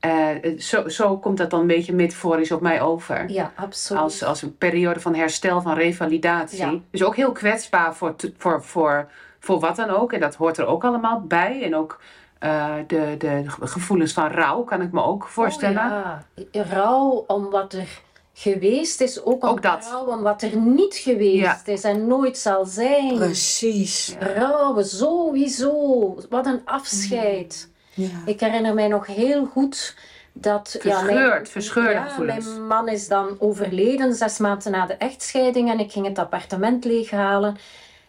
Eh, 0.00 0.58
zo, 0.58 0.88
zo 0.88 1.18
komt 1.18 1.38
dat 1.38 1.50
dan 1.50 1.60
een 1.60 1.66
beetje 1.66 1.94
metaforisch 1.94 2.52
op 2.52 2.60
mij 2.60 2.80
over. 2.80 3.30
ja, 3.30 3.52
absoluut. 3.54 4.02
Als, 4.02 4.24
als 4.24 4.42
een 4.42 4.56
periode 4.56 5.00
van 5.00 5.14
herstel, 5.14 5.62
van 5.62 5.74
revalidatie. 5.74 6.58
Ja. 6.58 6.74
Dus 6.90 7.04
ook 7.04 7.16
heel 7.16 7.32
kwetsbaar 7.32 7.94
voor, 7.94 8.14
voor, 8.36 8.64
voor, 8.64 9.08
voor 9.38 9.60
wat 9.60 9.76
dan 9.76 9.90
ook. 9.90 10.12
En 10.12 10.20
dat 10.20 10.34
hoort 10.34 10.58
er 10.58 10.66
ook 10.66 10.84
allemaal 10.84 11.20
bij. 11.20 11.62
En 11.62 11.76
ook 11.76 12.00
eh, 12.38 12.74
de, 12.86 13.14
de 13.18 13.42
gevoelens 13.46 14.12
van 14.12 14.28
rouw 14.28 14.62
kan 14.62 14.82
ik 14.82 14.92
me 14.92 15.02
ook 15.02 15.26
voorstellen. 15.26 15.82
Oh, 15.82 16.18
ja. 16.52 16.62
Rouw 16.62 17.24
om 17.26 17.50
wat 17.50 17.72
er 17.72 18.00
geweest 18.40 19.00
is, 19.00 19.22
ook 19.24 19.42
om 19.42 19.48
Ook 19.48 19.62
dat. 19.62 19.88
rouw 19.90 20.06
om 20.06 20.22
wat 20.22 20.42
er 20.42 20.56
niet 20.56 20.94
geweest 20.96 21.66
Ja. 21.66 21.72
is 21.72 21.82
en 21.82 22.06
nooit 22.06 22.38
zal 22.38 22.64
zijn. 22.64 23.14
Precies. 23.14 24.16
Rouwen, 24.20 24.84
sowieso. 24.86 26.16
Wat 26.30 26.46
een 26.46 26.60
afscheid. 26.64 27.68
Ja. 27.94 28.08
Ik 28.24 28.40
herinner 28.40 28.74
mij 28.74 28.88
nog 28.88 29.06
heel 29.06 29.44
goed 29.46 29.96
dat... 30.32 30.76
Verscheurd, 30.80 31.48
verscheurde 31.48 31.90
ja, 31.92 32.04
gevoelens. 32.04 32.46
Mijn 32.46 32.66
man 32.66 32.88
is 32.88 33.08
dan 33.08 33.36
overleden, 33.38 34.14
zes 34.14 34.38
maanden 34.38 34.72
na 34.72 34.86
de 34.86 34.94
echtscheiding. 34.94 35.70
En 35.70 35.80
ik 35.80 35.92
ging 35.92 36.06
het 36.06 36.18
appartement 36.18 36.84
leeghalen. 36.84 37.56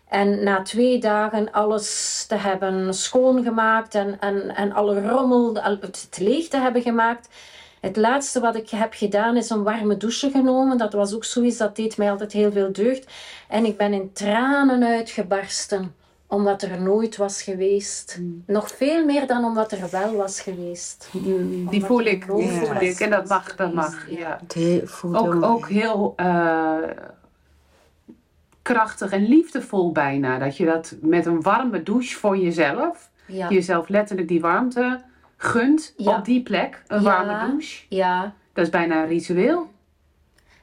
En 0.07 0.43
na 0.43 0.61
twee 0.61 0.99
dagen 0.99 1.51
alles 1.51 2.25
te 2.27 2.35
hebben 2.35 2.93
schoongemaakt 2.93 3.95
en, 3.95 4.17
en, 4.19 4.55
en 4.55 4.71
alle 4.73 5.07
rommel, 5.09 5.59
al- 5.59 5.77
het 5.81 6.17
leeg 6.19 6.47
te 6.47 6.57
hebben 6.57 6.81
gemaakt. 6.81 7.27
Het 7.79 7.95
laatste 7.97 8.39
wat 8.39 8.55
ik 8.55 8.69
heb 8.69 8.93
gedaan 8.93 9.37
is 9.37 9.49
een 9.49 9.63
warme 9.63 9.97
douche 9.97 10.29
genomen. 10.31 10.77
Dat 10.77 10.93
was 10.93 11.13
ook 11.15 11.23
zoiets, 11.23 11.57
dat 11.57 11.75
deed 11.75 11.97
mij 11.97 12.11
altijd 12.11 12.31
heel 12.31 12.51
veel 12.51 12.71
deugd. 12.71 13.11
En 13.47 13.65
ik 13.65 13.77
ben 13.77 13.93
in 13.93 14.13
tranen 14.13 14.83
uitgebarsten, 14.83 15.95
omdat 16.27 16.61
er 16.61 16.81
nooit 16.81 17.17
was 17.17 17.41
geweest. 17.41 18.17
Mm. 18.19 18.43
Nog 18.47 18.71
veel 18.71 19.05
meer 19.05 19.27
dan 19.27 19.43
omdat 19.43 19.71
er 19.71 19.89
wel 19.91 20.15
was 20.15 20.41
geweest. 20.41 21.09
Die 21.69 21.83
voel 21.85 22.03
ik, 22.03 22.25
die 22.35 22.45
Ja. 22.51 22.65
voel 22.65 22.81
ik. 22.81 22.99
En 22.99 23.09
dat 23.09 23.27
mag, 23.27 23.55
dat 23.55 23.73
mag. 23.73 24.09
Ja. 24.09 24.39
Ook, 24.45 24.53
heel- 25.33 25.43
ook 25.43 25.67
heel 25.69 26.13
eh, 26.15 26.77
krachtig 28.61 29.11
en 29.11 29.27
liefdevol 29.27 29.91
bijna. 29.91 30.37
Dat 30.39 30.57
je 30.57 30.65
dat 30.65 30.95
met 31.01 31.25
een 31.25 31.41
warme 31.41 31.83
douche 31.83 32.17
voor 32.17 32.37
jezelf, 32.37 33.09
Ja, 33.25 33.49
jezelf 33.49 33.87
letterlijk 33.89 34.27
die 34.27 34.41
warmte 34.41 35.01
gunt 35.41 35.93
Ja. 35.97 36.17
op 36.17 36.25
die 36.25 36.43
plek. 36.43 36.83
Een 36.87 37.01
Ja. 37.01 37.25
warme 37.25 37.47
douche. 37.51 37.85
ja. 37.89 38.33
Dat 38.53 38.65
is 38.65 38.71
bijna 38.71 39.01
een 39.01 39.07
ritueel. 39.07 39.69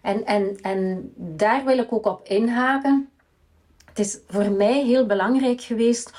En, 0.01 0.25
en, 0.27 0.59
en 0.63 1.13
daar 1.17 1.65
wil 1.65 1.79
ik 1.79 1.93
ook 1.93 2.07
op 2.07 2.27
inhaken. 2.29 3.09
Het 3.85 3.99
is 3.99 4.19
voor 4.29 4.51
mij 4.51 4.85
heel 4.85 5.07
belangrijk 5.07 5.61
geweest 5.61 6.13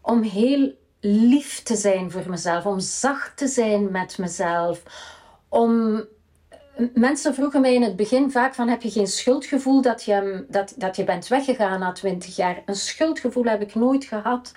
om 0.00 0.22
heel 0.22 0.72
lief 1.00 1.62
te 1.62 1.76
zijn 1.76 2.10
voor 2.10 2.24
mezelf, 2.28 2.66
om 2.66 2.80
zacht 2.80 3.36
te 3.36 3.46
zijn 3.46 3.90
met 3.90 4.18
mezelf. 4.18 4.82
Om 5.48 6.04
Mensen 6.94 7.34
vroegen 7.34 7.60
mij 7.60 7.74
in 7.74 7.82
het 7.82 7.96
begin 7.96 8.30
vaak 8.30 8.54
van 8.54 8.68
heb 8.68 8.82
je 8.82 8.90
geen 8.90 9.06
schuldgevoel 9.06 9.82
dat 9.82 10.02
je, 10.04 10.44
dat, 10.48 10.74
dat 10.76 10.96
je 10.96 11.04
bent 11.04 11.28
weggegaan 11.28 11.80
na 11.80 11.92
twintig 11.92 12.36
jaar. 12.36 12.62
Een 12.66 12.74
schuldgevoel 12.74 13.44
heb 13.44 13.60
ik 13.62 13.74
nooit 13.74 14.04
gehad. 14.04 14.52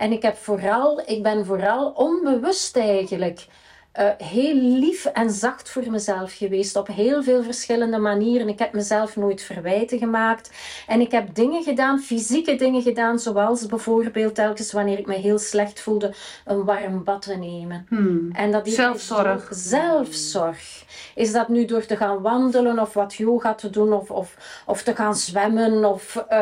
En 0.00 0.12
ik, 0.12 0.22
heb 0.22 0.36
vooral, 0.36 1.00
ik 1.06 1.22
ben 1.22 1.46
vooral 1.46 1.90
onbewust 1.90 2.76
eigenlijk 2.76 3.46
eh, 3.92 4.08
heel 4.18 4.54
lief 4.54 5.04
en 5.04 5.30
zacht 5.30 5.70
voor 5.70 5.90
mezelf 5.90 6.36
geweest. 6.36 6.76
Op 6.76 6.86
heel 6.86 7.22
veel 7.22 7.42
verschillende 7.42 7.98
manieren. 7.98 8.48
Ik 8.48 8.58
heb 8.58 8.72
mezelf 8.72 9.16
nooit 9.16 9.42
verwijten 9.42 9.98
gemaakt. 9.98 10.50
En 10.86 11.00
ik 11.00 11.10
heb 11.10 11.34
dingen 11.34 11.62
gedaan, 11.62 12.00
fysieke 12.00 12.54
dingen 12.54 12.82
gedaan. 12.82 13.18
Zoals 13.18 13.66
bijvoorbeeld 13.66 14.34
telkens 14.34 14.72
wanneer 14.72 14.98
ik 14.98 15.06
me 15.06 15.14
heel 15.14 15.38
slecht 15.38 15.80
voelde, 15.80 16.14
een 16.44 16.64
warm 16.64 17.04
bad 17.04 17.22
te 17.22 17.34
nemen. 17.36 17.86
Hmm. 17.88 18.30
En 18.32 18.50
dat 18.52 18.66
is 18.66 18.74
Zelfzorg. 18.74 19.48
Zelfzorg. 19.50 20.84
Is 21.14 21.32
dat 21.32 21.48
nu 21.48 21.64
door 21.64 21.86
te 21.86 21.96
gaan 21.96 22.20
wandelen 22.22 22.78
of 22.78 22.92
wat 22.94 23.14
yoga 23.14 23.54
te 23.54 23.70
doen 23.70 23.92
of, 23.92 24.10
of, 24.10 24.36
of 24.66 24.82
te 24.82 24.94
gaan 24.94 25.14
zwemmen 25.16 25.84
of... 25.84 26.16
eh, 26.28 26.38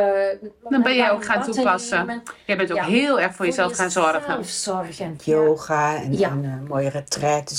Dan 0.68 0.82
ben 0.82 0.86
een 0.90 0.96
jij 0.96 1.10
ook 1.10 1.24
gaan 1.24 1.42
toepassen. 1.42 1.98
nemen. 2.06 2.22
Jij 2.44 2.56
bent 2.56 2.70
ook 2.70 2.76
Ja. 2.76 2.84
heel 2.84 3.20
erg 3.20 3.34
voor 3.34 3.46
jezelf 3.46 3.74
gaan 3.76 3.90
zorgen. 3.90 4.22
Zelf 4.44 4.48
zorgen. 4.48 5.18
yoga 5.24 5.96
en, 5.96 6.18
Ja. 6.18 6.28
en 6.30 6.44
eh, 6.44 6.68
mooie 6.68 6.90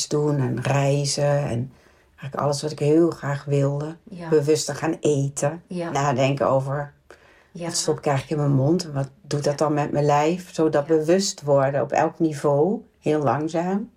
doen 0.08 0.38
en 0.40 0.62
reizen. 0.62 1.24
En 1.48 1.72
eigenlijk 2.16 2.36
alles 2.36 2.62
wat 2.62 2.72
ik 2.72 2.80
heel 2.80 3.10
graag 3.10 3.46
wilde. 3.46 3.96
Ja. 4.10 4.30
Bewuster 4.30 4.76
gaan 4.76 4.98
eten. 5.00 5.62
Ja. 5.68 5.90
Nadenken 5.92 6.48
over 6.50 6.94
Ja. 7.52 7.66
wat 7.66 7.76
stop 7.78 7.98
ik 7.98 8.06
eigenlijk 8.06 8.42
in 8.42 8.48
mijn 8.48 8.58
mond 8.66 8.84
en 8.84 8.94
wat 8.94 9.10
doet 9.22 9.44
dat 9.44 9.58
dan 9.58 9.74
met 9.74 9.92
mijn 9.92 10.06
lijf. 10.06 10.54
Zo 10.54 10.70
dat 10.70 10.86
bewust 10.88 11.42
worden 11.42 11.82
op 11.82 11.92
elk 11.92 12.20
niveau. 12.20 12.82
Heel 13.00 13.24
langzaam. 13.24 13.90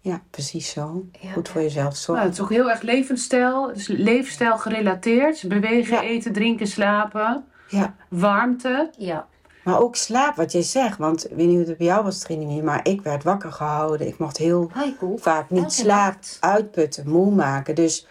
Ja, 0.00 0.22
precies 0.30 0.70
zo. 0.70 1.04
Ja. 1.20 1.30
Goed 1.32 1.48
voor 1.48 1.60
jezelf 1.62 1.84
Nou, 1.84 1.96
zorgen. 1.96 2.24
het 2.24 2.34
is 2.34 2.40
ook 2.40 2.50
heel 2.50 2.70
erg 2.70 2.82
levensstijl. 2.82 3.72
Dus 3.74 3.86
leefstijl 3.88 4.58
gerelateerd. 4.58 5.48
Bewegen, 5.48 5.94
Ja. 5.94 6.02
eten, 6.02 6.32
drinken, 6.32 6.66
slapen. 6.66 7.44
Ja. 7.68 7.94
Warmte. 8.08 8.90
Ja. 8.98 9.26
Maar 9.66 9.80
ook 9.80 9.96
slaap, 9.96 10.36
wat 10.36 10.52
je 10.52 10.62
zegt. 10.62 10.98
Want 10.98 11.30
ik 11.30 11.36
weet 11.36 11.46
niet 11.46 11.56
hoe 11.58 11.66
het 11.66 11.76
bij 11.78 11.86
jou 11.86 12.04
was, 12.04 12.18
Trini, 12.18 12.62
maar 12.62 12.80
ik 12.88 13.02
werd 13.02 13.22
wakker 13.24 13.52
gehouden. 13.52 14.06
Ik 14.06 14.18
mocht 14.18 14.36
heel 14.36 14.70
vaak 15.16 15.50
niet 15.50 15.84
nacht. 15.84 16.36
uitputten, 16.40 17.08
moe 17.08 17.30
maken. 17.34 17.74
Dus 17.74 18.06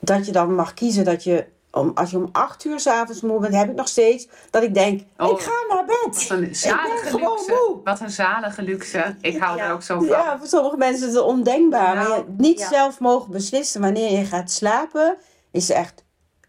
dat 0.00 0.26
je 0.26 0.32
dan 0.32 0.54
mag 0.54 0.74
kiezen 0.74 1.04
dat 1.04 1.24
je, 1.24 1.46
om, 1.70 1.90
als 1.94 2.10
je 2.10 2.16
om 2.16 2.28
acht 2.32 2.64
uur 2.64 2.80
s'avonds 2.80 3.20
moe 3.20 3.40
bent, 3.40 3.54
heb 3.54 3.68
ik 3.70 3.76
nog 3.76 3.88
steeds 3.88 4.28
dat 4.50 4.62
ik 4.62 4.74
denk, 4.74 5.02
Oh. 5.18 5.30
ik 5.30 5.40
ga 5.40 5.74
naar 5.74 5.84
bed. 5.84 6.28
Wat 6.28 6.38
een 6.38 6.54
zalige 6.54 7.06
gewoon 7.06 7.30
luxe. 7.36 7.64
moe. 7.68 7.80
Wat 7.84 8.00
een 8.00 8.10
zalige 8.10 8.62
luxe. 8.62 9.16
Ik 9.20 9.38
hou 9.38 9.58
er 9.58 9.64
Ja. 9.66 9.72
ook 9.72 9.82
zo 9.82 9.96
van. 9.98 10.06
Ja, 10.06 10.38
voor 10.38 10.46
sommige 10.46 10.76
mensen 10.76 11.08
is 11.08 11.14
het 11.14 11.22
ondenkbaar. 11.24 11.94
maar 11.94 12.08
Nou, 12.08 12.24
je 12.26 12.32
niet 12.36 12.58
ja. 12.58 12.68
zelf 12.68 13.00
mogen 13.00 13.30
beslissen 13.30 13.80
wanneer 13.80 14.18
je 14.18 14.24
gaat 14.24 14.50
slapen, 14.50 15.16
is 15.50 15.70
echt 15.70 16.04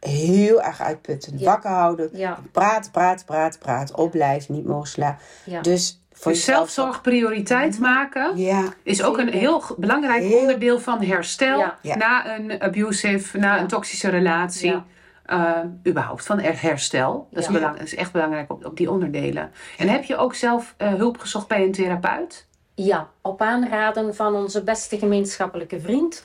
heel 0.09 0.61
erg 0.61 0.81
uitputtend. 0.81 1.39
Ja. 1.39 1.45
Wakker 1.45 1.69
houden, 1.69 2.09
Ja. 2.13 2.39
praten, 2.51 2.91
praten, 2.91 3.25
praten, 3.25 3.59
praten, 3.59 3.97
opblijven, 3.97 4.53
niet 4.55 4.65
mogen 4.65 4.87
slapen. 4.87 5.21
Ja. 5.45 5.61
Dus 5.61 6.01
voor 6.13 6.31
Dus 6.31 6.45
jezelf- 6.45 6.69
zelfzorg 6.69 7.01
prioriteit 7.01 7.79
maken 7.79 8.37
Ja, 8.37 8.63
is 8.83 9.03
ook 9.03 9.17
een 9.17 9.29
heel 9.31 9.63
belangrijk 9.77 10.21
Heel- 10.23 10.39
onderdeel 10.39 10.79
van 10.79 11.01
herstel 11.03 11.59
Ja. 11.59 11.77
Ja. 11.81 11.95
na 11.95 12.35
een 12.37 12.61
abusive, 12.61 13.37
na 13.37 13.55
Ja. 13.55 13.61
een 13.61 13.67
toxische 13.67 14.09
relatie. 14.09 14.71
Ja. 14.71 14.85
Uh, 15.27 15.57
überhaupt 15.87 16.25
van 16.25 16.39
er- 16.39 16.61
herstel. 16.61 17.27
Dat 17.31 17.43
is, 17.43 17.49
belang, 17.49 17.77
dat 17.77 17.85
is 17.85 17.95
echt 17.95 18.11
belangrijk 18.11 18.51
op, 18.51 18.65
op 18.65 18.77
die 18.77 18.91
onderdelen. 18.91 19.51
En 19.77 19.87
heb 19.89 20.03
je 20.03 20.15
ook 20.17 20.35
zelf 20.35 20.73
eh, 20.77 20.93
hulp 20.93 21.17
gezocht 21.19 21.47
bij 21.47 21.63
een 21.63 21.71
therapeut? 21.71 22.47
Ja, 22.75 23.07
op 23.21 23.41
aanraden 23.41 24.15
van 24.15 24.35
onze 24.35 24.63
beste 24.63 24.97
gemeenschappelijke 24.97 25.79
vriend. 25.79 26.23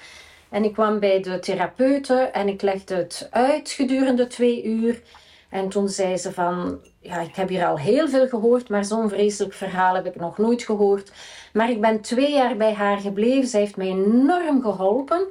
En 0.50 0.64
ik 0.64 0.72
kwam 0.72 0.98
bij 0.98 1.22
de 1.22 1.38
therapeute 1.38 2.14
en 2.14 2.48
ik 2.48 2.62
legde 2.62 2.94
het 2.94 3.28
uit 3.30 3.70
gedurende 3.70 4.26
twee 4.26 4.64
uur. 4.64 5.02
En 5.48 5.68
toen 5.68 5.88
zei 5.88 6.16
ze 6.16 6.32
van, 6.32 6.80
ja, 7.00 7.20
ik 7.20 7.35
heb 7.35 7.48
hier 7.48 7.66
al 7.66 7.78
heel 7.78 8.09
veel 8.09 8.28
gehoord, 8.28 8.68
maar 8.68 8.85
zo'n 8.85 9.09
vreselijk 9.09 9.54
verhaal 9.54 9.94
heb 9.94 10.06
ik 10.06 10.16
nog 10.16 10.38
nooit 10.38 10.62
gehoord. 10.62 11.12
Maar 11.52 11.70
ik 11.70 11.80
ben 11.80 12.00
twee 12.00 12.32
jaar 12.32 12.56
bij 12.56 12.72
haar 12.72 12.98
gebleven. 12.98 13.48
Zij 13.48 13.61
heeft 13.61 13.76
mij 13.76 13.87
enorm 13.87 14.62
geholpen. 14.62 15.26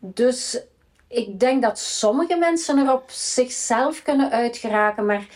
Dus 0.00 0.60
ik 1.08 1.40
denk 1.40 1.62
dat 1.62 1.78
sommige 1.78 2.36
mensen 2.36 2.78
er 2.78 2.92
op 2.92 3.10
zichzelf 3.10 4.02
kunnen 4.02 4.30
uitgeraken, 4.30 5.06
maar 5.06 5.26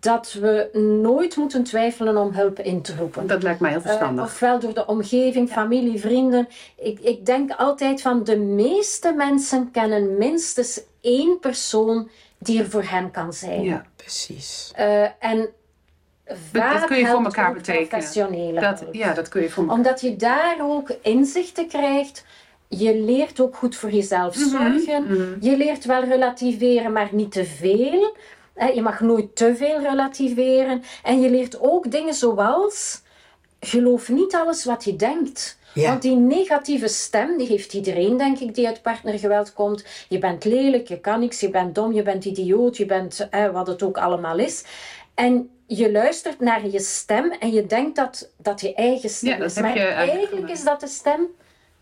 dat 0.00 0.32
we 0.32 0.68
nooit 1.02 1.36
moeten 1.36 1.62
twijfelen 1.64 2.16
om 2.16 2.32
hulp 2.32 2.58
in 2.58 2.82
te 2.82 2.94
roepen. 2.96 3.26
Dat 3.26 3.42
lijkt 3.42 3.60
mij 3.60 3.70
heel 3.70 3.80
Eh, 3.80 3.86
verstandig. 3.86 4.24
ofwel 4.24 4.58
door 4.60 4.74
de 4.74 4.86
omgeving, 4.86 5.50
familie, 5.50 6.00
vrienden. 6.00 6.48
Ik, 6.78 7.00
ik 7.00 7.26
denk 7.26 7.50
altijd 7.56 8.00
van 8.02 8.24
de 8.24 8.36
meeste 8.38 9.12
mensen 9.12 9.70
kennen 9.70 10.16
minstens 10.18 10.80
één 11.00 11.38
persoon 11.40 12.08
die 12.38 12.58
er 12.60 12.70
voor 12.70 12.82
hen 12.84 13.10
kan 13.10 13.32
zijn. 13.32 13.62
ja. 13.62 13.84
precies. 13.96 14.70
Eh, 14.74 15.02
en 15.02 15.48
vaak 16.52 16.72
dat 16.80 16.84
kun 16.84 16.96
je 16.96 17.02
voor 17.06 17.10
helpt 17.20 17.26
elkaar 17.26 17.48
ook 17.48 17.56
betekenen. 17.56 17.88
professionele 17.88 18.60
Dat, 18.60 18.84
ja, 18.92 19.12
dat 19.12 19.28
kun 19.28 19.42
je 19.42 19.50
voor 19.50 19.66
Omdat 19.68 20.00
je 20.00 20.16
daar 20.16 20.56
ook 20.60 20.90
inzichten 21.02 21.68
krijgt. 21.68 22.24
Je 22.68 22.94
leert 23.00 23.40
ook 23.40 23.56
goed 23.56 23.76
voor 23.76 23.90
jezelf 23.90 24.36
Mhm, 24.36 24.48
zorgen. 24.48 25.36
Je 25.40 25.56
leert 25.56 25.84
wel 25.84 26.04
relativeren, 26.04 26.92
maar 26.92 27.08
niet 27.12 27.32
te 27.32 27.44
veel. 27.44 28.16
Eh, 28.56 28.74
Je 28.74 28.82
mag 28.82 29.00
nooit 29.00 29.36
te 29.36 29.56
veel 29.56 29.80
relativeren. 29.80 30.82
En 31.02 31.20
je 31.20 31.30
leert 31.30 31.60
ook 31.60 31.90
dingen 31.90 32.14
zoals... 32.14 33.04
Geloof 33.60 34.08
niet 34.08 34.34
alles 34.34 34.64
wat 34.64 34.84
je 34.84 34.96
denkt. 34.96 35.58
Ja. 35.74 35.88
Want 35.88 36.02
die 36.02 36.16
negatieve 36.16 36.88
stem, 36.88 37.38
die 37.38 37.46
heeft 37.46 37.74
iedereen, 37.74 38.16
denk 38.16 38.38
ik, 38.38 38.54
die 38.54 38.66
uit 38.66 38.82
partnergeweld 38.82 39.52
komt. 39.52 39.84
Je 40.08 40.18
bent 40.18 40.44
lelijk, 40.44 40.88
je 40.88 41.00
kan 41.00 41.20
niks, 41.20 41.40
je 41.40 41.50
bent 41.50 41.74
dom, 41.74 41.92
je 41.92 42.02
bent 42.02 42.24
idioot, 42.24 42.76
je 42.76 42.86
bent 42.86 43.28
eh, 43.30 43.50
wat 43.50 43.66
het 43.66 43.82
ook 43.82 43.98
allemaal 43.98 44.38
is. 44.38 44.64
En 45.14 45.50
je 45.66 45.92
luistert 45.92 46.40
naar 46.40 46.66
je 46.66 46.80
stem 46.80 47.30
en 47.30 47.52
je 47.52 47.66
denkt 47.66 47.96
dat 47.96 48.30
dat 48.36 48.60
je 48.60 48.74
eigen 48.74 49.10
stem 49.10 49.30
Ja, 49.30 49.36
dat 49.36 49.50
is. 49.50 49.54
heb 49.54 49.64
Maar 49.64 49.76
eigenlijk 49.76 50.48
is 50.50 50.64
dat 50.64 50.80
de 50.80 50.88
stem 50.88 51.26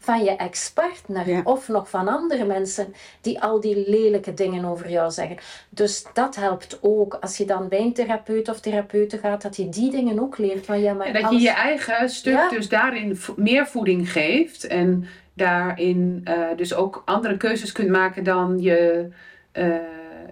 van 0.04 0.24
je 0.24 0.30
ex-partner 0.36 1.28
Ja. 1.28 1.40
of 1.44 1.68
nog 1.68 1.90
van 1.90 2.08
andere 2.08 2.44
mensen 2.44 2.94
die 3.20 3.40
al 3.40 3.60
die 3.60 3.84
lelijke 3.90 4.34
dingen 4.34 4.64
over 4.64 4.90
jou 4.90 5.10
zeggen. 5.10 5.36
Dus 5.68 6.04
dat 6.12 6.36
helpt 6.36 6.78
ook 6.80 7.14
als 7.20 7.36
je 7.36 7.44
dan 7.44 7.68
bij 7.68 7.80
een 7.80 7.92
therapeut 7.92 8.48
of 8.48 8.60
therapeuten 8.60 9.18
gaat, 9.18 9.42
dat 9.42 9.56
je 9.56 9.68
die 9.68 9.90
dingen 9.90 10.20
ook 10.20 10.38
leert. 10.38 10.66
Van, 10.66 10.80
ja, 10.80 10.92
maar 10.92 11.06
En 11.06 11.12
dat 11.12 11.22
je 11.22 11.28
alles- 11.28 11.42
je 11.42 11.50
eigen 11.50 12.08
stuk 12.10 12.32
Ja. 12.34 12.48
dus 12.48 12.68
daarin 12.68 13.18
meer 13.36 13.66
voeding 13.66 14.12
geeft. 14.12 14.66
En 14.66 15.06
daarin 15.34 16.20
eh, 16.24 16.34
dus 16.56 16.74
ook 16.74 17.02
andere 17.04 17.36
keuzes 17.36 17.72
kunt 17.72 17.88
maken 17.90 18.24
dan, 18.24 18.60
je, 18.60 19.08
eh, 19.52 19.66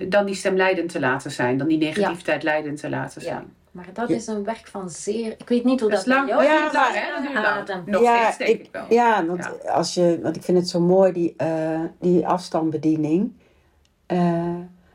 dan 0.09 0.27
die 0.27 0.35
stem 0.35 0.57
leidend 0.57 0.93
te 0.93 1.01
laten 1.01 1.31
zijn. 1.31 1.57
Dan 1.57 1.69
die 1.69 1.79
negativiteit 1.79 2.43
leidend 2.43 2.81
te 2.81 2.89
laten 2.89 3.23
Ja. 3.23 3.29
zijn. 3.29 3.53
Maar 3.73 3.89
dat 3.93 4.09
Ja. 4.09 4.15
is 4.15 4.27
een 4.27 4.45
werk 4.45 4.67
van 4.67 4.91
zeer... 4.91 5.35
Ik 5.39 5.49
weet 5.49 5.65
niet 5.65 5.81
hoe 5.81 5.91
Dat 5.91 5.99
dat, 6.05 6.09
is 6.09 6.15
lang. 6.15 6.27
bij 6.37 6.45
Ja, 6.45 6.71
hè? 6.93 7.47
Adem. 7.47 7.83
Nog 7.87 8.03
Ja, 8.03 8.31
steeds 8.31 8.37
denk 8.39 8.61
ik, 8.61 8.67
ik- 8.67 8.73
wel. 8.73 8.85
Ja, 8.89 9.25
want, 9.27 9.51
Ja. 9.65 9.71
Als 9.71 9.95
je, 9.95 10.19
want 10.23 10.37
ik 10.37 10.43
vind 10.43 10.59
het 10.59 10.69
zo 10.69 10.81
mooi, 10.81 11.13
die, 11.13 11.35
eh, 11.37 11.81
die 12.01 12.27
afstandsbediening. 12.27 13.33
Eh, 14.07 14.55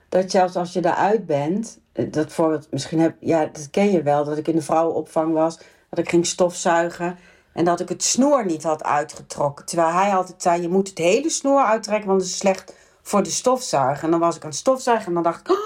dat 0.10 0.32
zelfs 0.32 0.56
als 0.56 0.74
je 0.74 0.82
daaruit 0.82 1.26
bent, 1.26 1.80
eh, 1.94 2.12
dat 2.12 2.32
voorbeeld, 2.34 2.68
misschien 2.72 3.00
heb, 3.00 3.16
ja, 3.20 3.46
dat 3.46 3.70
ken 3.70 3.92
je 3.92 4.02
wel, 4.04 4.24
dat 4.24 4.38
ik 4.38 4.48
in 4.48 4.56
de 4.56 4.62
vrouwenopvang 4.62 5.34
was, 5.34 5.58
dat 5.90 6.00
ik 6.00 6.10
ging 6.10 6.26
stofzuigen 6.26 7.18
en 7.54 7.66
dat 7.66 7.80
ik 7.80 7.90
het 7.90 8.04
snoer 8.04 8.46
niet 8.46 8.64
had 8.64 8.84
uitgetrokken. 8.84 9.66
Terwijl 9.66 9.90
hij 9.94 10.16
altijd 10.16 10.42
zei, 10.42 10.62
je 10.62 10.70
moet 10.70 10.90
het 10.90 10.98
hele 10.98 11.30
snoer 11.30 11.62
uittrekken, 11.62 12.08
want 12.08 12.22
het 12.22 12.30
is 12.30 12.38
slecht 12.38 12.74
voor 13.08 13.24
de 13.24 13.30
stofzuiger. 13.30 14.04
En 14.04 14.12
dan 14.12 14.20
was 14.20 14.36
ik 14.36 14.44
aan 14.44 14.50
het 14.50 14.58
stofzuigen 14.58 15.08
en 15.08 15.14
dan 15.14 15.24
dacht 15.24 15.40
ik, 15.40 15.50
oh, 15.52 15.58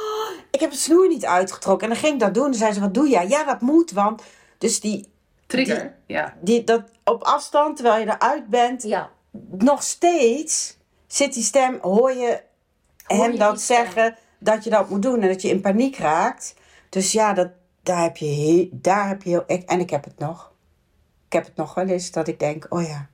ik 0.52 0.60
heb 0.60 0.70
het 0.70 0.80
snoer 0.80 1.08
niet 1.08 1.26
uitgetrokken. 1.26 1.88
En 1.88 1.94
dan 1.94 2.04
ging 2.04 2.14
ik 2.14 2.20
dat 2.20 2.34
doen 2.34 2.46
en 2.46 2.54
zei 2.54 2.74
ze, 2.74 2.80
wat 2.80 2.94
doe 2.94 3.10
jij? 3.10 3.28
Ja, 3.28 3.44
dat 3.44 3.62
moet, 3.62 3.92
want... 3.92 4.24
Dus 4.58 4.80
die, 4.80 5.10
Trigger, 5.48 5.96
ja. 6.06 6.34
die, 6.42 6.64
dat 6.64 6.84
op 7.04 7.24
afstand, 7.24 7.76
terwijl 7.76 8.00
je 8.00 8.12
eruit 8.12 8.48
bent, 8.48 8.84
Ja, 8.84 9.10
nog 9.58 9.84
steeds 9.84 10.78
zit 11.08 11.34
die 11.34 11.44
stem, 11.44 11.78
hoor 11.82 12.14
je 12.14 12.42
Hoor 13.06 13.24
hem 13.24 13.32
je 13.32 13.38
dat 13.38 13.62
stem. 13.62 13.78
zeggen 13.86 14.16
dat 14.40 14.64
je 14.64 14.70
dat 14.70 14.90
moet 14.90 15.02
doen 15.02 15.22
en 15.22 15.28
dat 15.28 15.42
je 15.42 15.50
in 15.50 15.62
paniek 15.62 15.98
raakt. 15.98 16.56
Dus 16.90 17.12
ja, 17.12 17.34
dat, 17.34 17.50
daar 17.84 18.02
heb 18.02 18.18
je 18.18 18.26
heel, 18.26 18.68
daar 18.72 19.08
heb 19.08 19.24
je 19.24 19.30
heel, 19.30 19.44
ik, 19.48 19.70
en 19.70 19.80
ik 19.80 19.90
heb 19.90 20.04
het 20.04 20.20
nog. 20.20 20.52
Ik 21.26 21.34
heb 21.34 21.46
het 21.46 21.56
nog 21.56 21.74
wel 21.74 21.88
eens 21.88 22.12
dat 22.12 22.28
ik 22.28 22.40
denk, 22.40 22.66
oh 22.70 22.82
ja, 22.82 23.10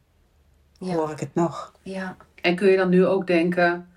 ja, 0.79 0.93
hoor 0.95 1.11
ik 1.11 1.19
het 1.19 1.35
nog. 1.35 1.71
ja. 1.81 2.15
En 2.41 2.55
kun 2.55 2.69
je 2.69 2.77
dan 2.77 2.89
nu 2.89 3.05
ook 3.05 3.27
denken, 3.27 3.89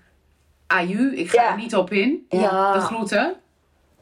aju, 0.71 1.15
ik 1.15 1.29
ga 1.29 1.41
Ja. 1.41 1.51
er 1.51 1.57
niet 1.57 1.75
op 1.75 1.91
in. 1.91 2.25
Ja. 2.29 2.73
De 2.73 2.79
groeten. 2.79 3.35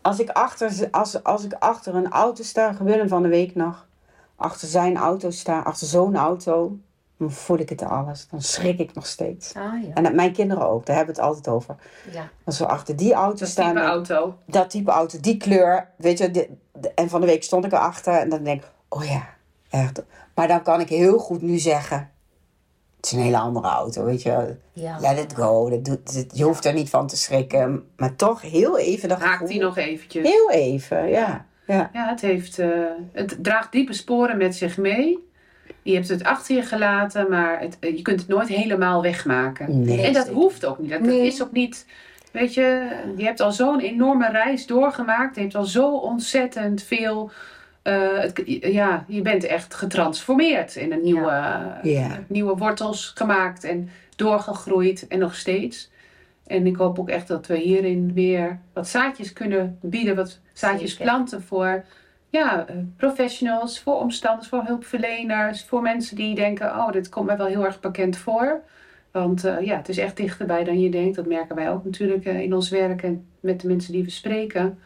Als 0.01 0.19
ik 0.19 0.29
achter, 0.29 0.87
als, 0.91 1.23
als 1.23 1.43
ik 1.43 1.53
achter 1.53 1.95
een 1.95 2.09
auto 2.11 2.43
sta, 2.43 2.73
gebeurde 2.73 3.07
van 3.07 3.21
de 3.21 3.27
week 3.27 3.55
nog, 3.55 3.87
achter 4.35 4.67
zijn 4.67 4.97
auto 4.97 5.29
sta, 5.31 5.59
achter 5.59 5.87
zo'n 5.87 6.15
auto, 6.15 6.77
dan 7.17 7.31
voel 7.31 7.57
ik 7.59 7.69
het 7.69 7.81
alles. 7.81 8.27
Dan 8.31 8.41
schrik 8.41 8.79
ik 8.79 8.93
nog 8.93 9.05
steeds. 9.05 9.53
Ah 9.53 9.83
ja. 9.83 9.93
En 9.93 10.15
mijn 10.15 10.33
kinderen 10.33 10.69
ook, 10.69 10.85
daar 10.85 10.95
hebben 10.95 11.15
we 11.15 11.21
het 11.21 11.29
altijd 11.29 11.47
over. 11.55 11.75
ja. 12.11 12.29
Als 12.43 12.59
we 12.59 12.67
achter 12.67 12.95
die 12.95 13.13
auto 13.13 13.39
Dat 13.39 13.47
staan, 13.47 13.67
type 13.73 13.79
dan- 13.79 13.89
auto. 13.89 14.35
dat 14.45 14.69
type 14.69 14.91
auto, 14.91 15.19
die 15.19 15.37
kleur, 15.37 15.89
weet 15.97 16.17
je. 16.17 16.31
de- 16.31 16.49
de- 16.73 16.91
en 16.93 17.09
van 17.09 17.21
de 17.21 17.27
week 17.27 17.43
stond 17.43 17.65
ik 17.65 17.71
erachter 17.71 18.13
en 18.13 18.29
dan 18.29 18.43
denk 18.43 18.61
ik, 18.63 18.69
oh 18.89 19.03
ja, 19.03 19.23
echt. 19.69 20.01
Maar 20.35 20.47
dan 20.47 20.63
kan 20.63 20.79
ik 20.79 20.89
heel 20.89 21.17
goed 21.17 21.41
nu 21.41 21.57
zeggen, 21.57 22.09
het 22.99 23.05
is 23.05 23.11
een 23.11 23.19
hele 23.23 23.37
andere 23.37 23.67
auto, 23.67 24.03
weet 24.03 24.21
je. 24.21 24.55
Ja. 24.73 24.97
Let 24.99 25.19
it 25.19 25.33
go, 25.35 25.69
dat 25.69 25.85
doet, 25.85 26.13
dat- 26.15 26.37
je 26.37 26.43
hoeft 26.43 26.65
er 26.65 26.73
niet 26.73 26.89
van 26.89 27.07
te 27.07 27.17
schrikken. 27.17 27.83
Maar 27.97 28.15
toch 28.15 28.41
heel 28.41 28.77
even 28.79 29.09
dat 29.09 29.19
Haakt 29.19 29.31
gevoel. 29.31 29.47
die 29.47 29.59
nog 29.61 29.77
eventjes. 29.77 30.27
Heel 30.27 30.51
even, 30.51 31.07
ja. 31.09 31.45
ja. 31.67 31.89
Ja, 31.93 32.09
het, 32.09 32.21
heeft, 32.21 32.59
eh, 32.59 32.69
het 33.11 33.37
draagt 33.41 33.71
diepe 33.71 33.93
sporen 33.93 34.37
met 34.37 34.55
zich 34.55 34.77
mee. 34.77 35.27
Je 35.81 35.93
hebt 35.93 36.07
het 36.09 36.23
achter 36.23 36.55
je 36.55 36.61
gelaten, 36.61 37.29
maar 37.29 37.59
het, 37.59 37.77
eh, 37.79 37.95
je 37.95 38.01
kunt 38.01 38.19
het 38.19 38.29
nooit 38.29 38.47
helemaal 38.47 39.01
wegmaken. 39.01 39.83
Nee, 39.85 40.01
en 40.01 40.13
dat 40.13 40.25
zeker. 40.25 40.39
hoeft 40.39 40.65
ook 40.65 40.79
niet. 40.79 40.89
Dat, 40.89 40.99
dat 40.99 41.09
Nee. 41.09 41.25
is 41.27 41.41
ook 41.43 41.51
niet. 41.51 41.85
Weet 42.31 42.53
je, 42.53 42.87
je 43.17 43.23
hebt 43.23 43.39
al 43.39 43.51
zo'n 43.51 43.79
enorme 43.79 44.29
reis 44.31 44.65
doorgemaakt. 44.65 45.35
Je 45.35 45.41
hebt 45.41 45.55
al 45.55 45.65
zo 45.65 45.95
ontzettend 45.97 46.83
veel. 46.83 47.31
Eh, 47.81 48.19
het, 48.19 48.41
ja, 48.61 49.05
je 49.07 49.21
bent 49.21 49.43
echt 49.43 49.73
getransformeerd 49.73 50.75
in 50.75 50.91
een 50.91 51.01
nieuwe, 51.03 51.61
Ja. 51.83 52.19
nieuwe 52.27 52.55
wortels 52.55 53.11
gemaakt 53.15 53.63
en 53.63 53.89
doorgegroeid 54.15 55.07
en 55.07 55.19
nog 55.19 55.35
steeds. 55.35 55.89
En 56.47 56.67
ik 56.67 56.75
hoop 56.75 56.99
ook 56.99 57.09
echt 57.09 57.27
dat 57.27 57.47
we 57.47 57.57
hierin 57.57 58.13
weer 58.13 58.59
wat 58.73 58.87
zaadjes 58.87 59.33
kunnen 59.33 59.77
bieden, 59.81 60.15
wat 60.15 60.39
zaadjes 60.53 60.89
Zeker. 60.91 61.05
planten 61.05 61.41
voor 61.43 61.83
ja, 62.29 62.67
eh, 62.67 62.75
professionals, 62.97 63.79
voor 63.79 63.95
omstanders, 63.99 64.47
voor 64.47 64.63
hulpverleners, 64.65 65.63
voor 65.63 65.81
mensen 65.81 66.15
die 66.15 66.35
denken, 66.35 66.67
oh, 66.67 66.91
dit 66.91 67.09
komt 67.09 67.25
mij 67.25 67.37
wel 67.37 67.47
heel 67.47 67.65
erg 67.65 67.79
bekend 67.79 68.17
voor. 68.17 68.61
Want 69.11 69.43
eh, 69.45 69.61
ja, 69.61 69.77
het 69.77 69.89
is 69.89 69.97
echt 69.97 70.17
dichterbij 70.17 70.63
dan 70.63 70.79
je 70.79 70.89
denkt. 70.89 71.15
Dat 71.15 71.25
merken 71.25 71.55
wij 71.55 71.69
ook 71.71 71.85
natuurlijk 71.85 72.25
in 72.25 72.53
ons 72.53 72.69
werk 72.69 73.03
en 73.03 73.25
met 73.39 73.61
de 73.61 73.67
mensen 73.67 73.93
die 73.93 74.03
we 74.03 74.09
spreken. 74.09 74.79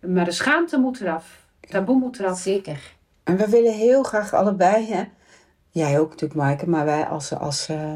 Maar 0.00 0.24
de 0.24 0.30
schaamte 0.30 0.78
moet 0.78 1.00
eraf. 1.00 1.43
Taboe 1.68 1.98
moet 1.98 2.18
eraf. 2.18 2.38
Zeker. 2.38 2.96
En 3.24 3.36
we 3.36 3.48
willen 3.48 3.74
heel 3.74 4.02
graag 4.02 4.34
allebei, 4.34 4.86
hè. 4.86 5.04
Jij 5.70 6.00
ook 6.00 6.10
natuurlijk, 6.10 6.40
Maaike, 6.40 6.68
maar 6.68 6.84
wij 6.84 7.06
als, 7.06 7.34
als 7.34 7.68
eh 7.68 7.92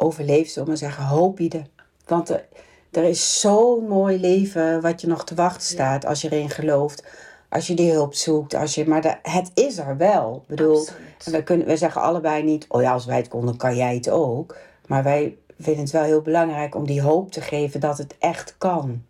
overleefd, 0.00 0.48
zullen 0.52 0.64
we 0.64 0.68
maar 0.68 0.90
zeggen, 0.90 1.04
hoop 1.04 1.36
bieden. 1.36 1.66
Want 2.06 2.28
er, 2.28 2.46
er 2.90 3.04
is 3.04 3.40
zo'n 3.40 3.88
mooi 3.88 4.20
leven 4.20 4.80
wat 4.80 5.00
je 5.00 5.06
nog 5.06 5.24
te 5.24 5.34
wachten 5.34 5.62
staat 5.66 6.06
als 6.06 6.20
je 6.20 6.32
erin 6.32 6.50
gelooft. 6.50 7.04
Als 7.48 7.66
je 7.66 7.74
die 7.74 7.92
hulp 7.92 8.14
zoekt. 8.14 8.54
Als 8.54 8.74
je, 8.74 8.88
maar 8.88 9.02
de, 9.02 9.16
het 9.22 9.50
is 9.54 9.78
er 9.78 9.96
wel. 9.96 10.36
Ik 10.36 10.46
bedoel, 10.46 10.78
Absoluut. 10.78 11.24
en 11.24 11.32
we, 11.32 11.42
kunnen, 11.42 11.66
we 11.66 11.76
zeggen 11.76 12.02
allebei 12.02 12.42
niet, 12.42 12.66
oh 12.68 12.82
ja, 12.82 12.92
als 12.92 13.06
wij 13.06 13.16
het 13.16 13.28
konden, 13.28 13.56
kan 13.56 13.76
jij 13.76 13.94
het 13.94 14.10
ook. 14.10 14.56
Maar 14.86 15.02
wij 15.02 15.36
vinden 15.58 15.82
het 15.82 15.92
wel 15.92 16.02
heel 16.02 16.22
belangrijk 16.22 16.74
om 16.74 16.86
die 16.86 17.02
hoop 17.02 17.32
te 17.32 17.40
geven 17.40 17.80
dat 17.80 17.98
het 17.98 18.14
echt 18.18 18.54
kan. 18.58 19.04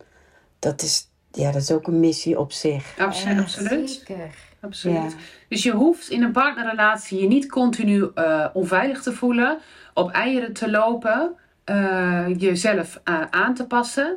Dat 0.59 0.83
is, 0.83 1.10
ja, 1.33 1.53
dat 1.53 1.63
is 1.63 1.71
ook 1.73 1.87
een 1.87 2.01
missie 2.01 2.39
op 2.39 2.53
zich. 2.53 2.95
Absoluut. 2.99 3.37
Ja, 3.37 3.43
absoluut. 3.43 3.91
Zeker. 3.91 4.31
absoluut. 4.61 4.97
Ja. 5.13 5.19
Dus 5.49 5.63
je 5.63 5.71
hoeft 5.73 6.09
in 6.11 6.23
een 6.23 6.33
partnerrelatie 6.33 7.21
je 7.21 7.27
niet 7.27 7.47
continu 7.51 8.11
eh, 8.15 8.47
onveilig 8.53 9.03
te 9.03 9.13
voelen, 9.13 9.59
op 9.95 10.11
eieren 10.11 10.53
te 10.53 10.71
lopen, 10.71 11.33
eh, 11.65 12.27
jezelf 12.39 13.01
eh, 13.05 13.21
aan 13.31 13.55
te 13.55 13.67
passen. 13.67 14.17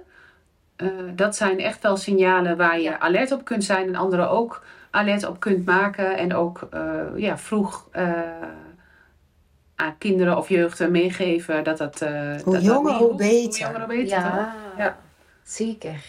Eh, 0.76 0.88
dat 1.16 1.36
zijn 1.36 1.60
echt 1.60 1.82
wel 1.84 1.98
signalen 1.98 2.58
waar 2.58 2.80
je 2.80 3.00
alert 3.00 3.32
op 3.32 3.46
kunt 3.46 3.64
zijn 3.64 3.88
en 3.88 3.96
anderen 3.96 4.30
ook 4.30 4.64
alert 4.92 5.26
op 5.28 5.40
kunt 5.40 5.66
maken. 5.66 6.18
En 6.18 6.34
ook 6.36 6.68
eh, 6.72 7.02
ja, 7.16 7.38
vroeg 7.38 7.88
eh, 7.92 8.12
aan 9.76 9.98
kinderen 9.98 10.38
of 10.38 10.50
jeugd 10.50 10.90
meegeven 10.90 11.64
dat 11.64 11.78
dat. 11.78 12.02
eh, 12.02 12.32
dat 12.44 12.54
dat 12.54 12.64
jonger, 12.64 12.92
niet 12.92 13.02
hoe 13.02 13.16
beter. 13.16 13.42
Hoe 13.68 13.74
jonger, 13.74 13.80
hoe 13.80 13.88
beter. 13.88 14.18
Ja, 14.18 14.56
Ja. 14.78 14.98
zeker. 15.44 16.04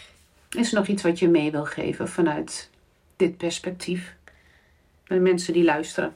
Is 0.55 0.71
er 0.71 0.77
nog 0.77 0.87
iets 0.87 1.03
wat 1.03 1.19
je 1.19 1.29
mee 1.29 1.51
wil 1.51 1.65
geven 1.65 2.07
vanuit 2.07 2.69
dit 3.15 3.37
perspectief? 3.37 4.15
Bij 5.07 5.17
de 5.17 5.23
mensen 5.23 5.53
die 5.53 5.63
luisteren. 5.63 6.13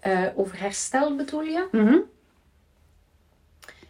Eh, 0.00 0.26
over 0.34 0.60
herstel 0.60 1.16
bedoel 1.16 1.42
je? 1.42 1.68
Mhm. 1.72 1.98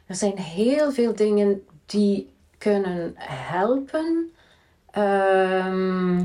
Er 0.07 0.15
zijn 0.15 0.39
heel 0.39 0.93
veel 0.93 1.15
dingen 1.15 1.67
die 1.87 2.29
kunnen 2.59 3.15
helpen. 3.19 4.33
Ehm, 4.91 6.23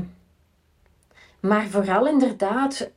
maar 1.40 1.66
vooral 1.66 2.06
inderdaad 2.06 2.90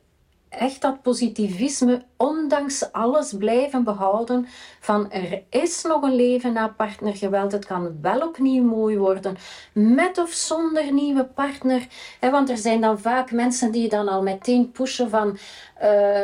echt 0.58 0.80
dat 0.80 1.02
positivisme, 1.02 2.02
ondanks 2.16 2.92
alles 2.92 3.36
blijven 3.38 3.84
behouden 3.84 4.46
van 4.80 5.10
er 5.10 5.42
is 5.50 5.82
nog 5.82 6.02
een 6.02 6.14
leven 6.14 6.52
na 6.52 6.68
partnergeweld. 6.68 7.52
Het 7.52 7.64
kan 7.64 7.98
wel 8.00 8.20
opnieuw 8.20 8.64
mooi 8.64 8.98
worden, 8.98 9.36
met 9.72 10.18
of 10.18 10.30
zonder 10.30 10.92
nieuwe 10.92 11.24
partner. 11.24 11.86
Want 12.20 12.50
er 12.50 12.58
zijn 12.58 12.80
dan 12.80 12.98
vaak 12.98 13.32
mensen 13.32 13.72
die 13.72 13.88
dan 13.88 14.08
al 14.08 14.22
meteen 14.22 14.70
pushen 14.70 15.10
van... 15.10 15.38
eh, 15.78 16.20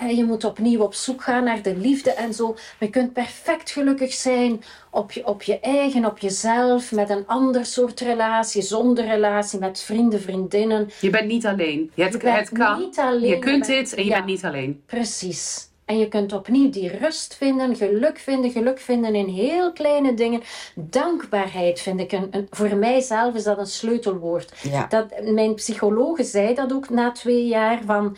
hè, 0.00 0.08
je 0.08 0.24
moet 0.24 0.44
opnieuw 0.44 0.80
op 0.80 0.94
zoek 0.94 1.22
gaan 1.22 1.44
naar 1.44 1.62
de 1.62 1.76
liefde 1.76 2.10
en 2.12 2.34
zo. 2.34 2.46
Maar 2.52 2.62
je 2.78 2.90
kunt 2.90 3.12
perfect 3.12 3.70
gelukkig 3.70 4.12
zijn 4.12 4.62
op 4.90 5.12
je, 5.12 5.26
op 5.26 5.42
je 5.42 5.60
eigen, 5.60 6.04
op 6.04 6.18
jezelf, 6.18 6.92
met 6.92 7.10
een 7.10 7.26
ander 7.26 7.66
soort 7.66 8.00
relatie, 8.00 8.62
zonder 8.62 9.06
relatie, 9.06 9.58
met 9.58 9.80
vrienden, 9.80 10.20
vriendinnen. 10.20 10.90
Je 11.00 11.10
bent 11.10 11.26
niet 11.26 11.46
alleen. 11.46 11.90
Het, 11.94 12.12
Je 12.12 12.18
bent 12.18 12.38
het 12.38 12.58
kan. 12.58 12.78
niet 12.78 12.98
alleen, 12.98 13.28
je 13.30 13.38
kunt 13.38 13.66
je 13.66 13.72
bent- 13.72 13.88
dit 13.88 13.94
en 13.98 14.02
je 14.04 14.08
ja. 14.08 14.14
bent 14.16 14.26
niet 14.26 14.44
alleen. 14.44 14.82
Precies. 14.86 15.68
En 15.84 15.98
je 15.98 16.08
kunt 16.08 16.32
opnieuw 16.32 16.70
die 16.70 16.96
rust 16.98 17.34
vinden, 17.36 17.76
geluk 17.76 18.18
vinden, 18.18 18.50
geluk 18.50 18.78
vinden 18.80 19.14
in 19.14 19.26
heel 19.28 19.72
kleine 19.72 20.14
dingen. 20.14 20.42
Dankbaarheid 20.74 21.80
vind 21.80 22.00
ik 22.00 22.12
een, 22.12 22.28
een 22.30 22.46
voor 22.50 22.76
mijzelf 22.76 23.34
is 23.34 23.42
dat 23.42 23.58
een 23.58 23.66
sleutelwoord. 23.66 24.52
Ja. 24.62 24.86
Dat, 24.88 25.06
mijn 25.24 25.54
psychologe 25.54 26.24
zei 26.24 26.54
dat 26.54 26.72
ook 26.72 26.90
na 26.90 27.12
twee 27.12 27.46
jaar 27.46 27.80
van 27.86 28.16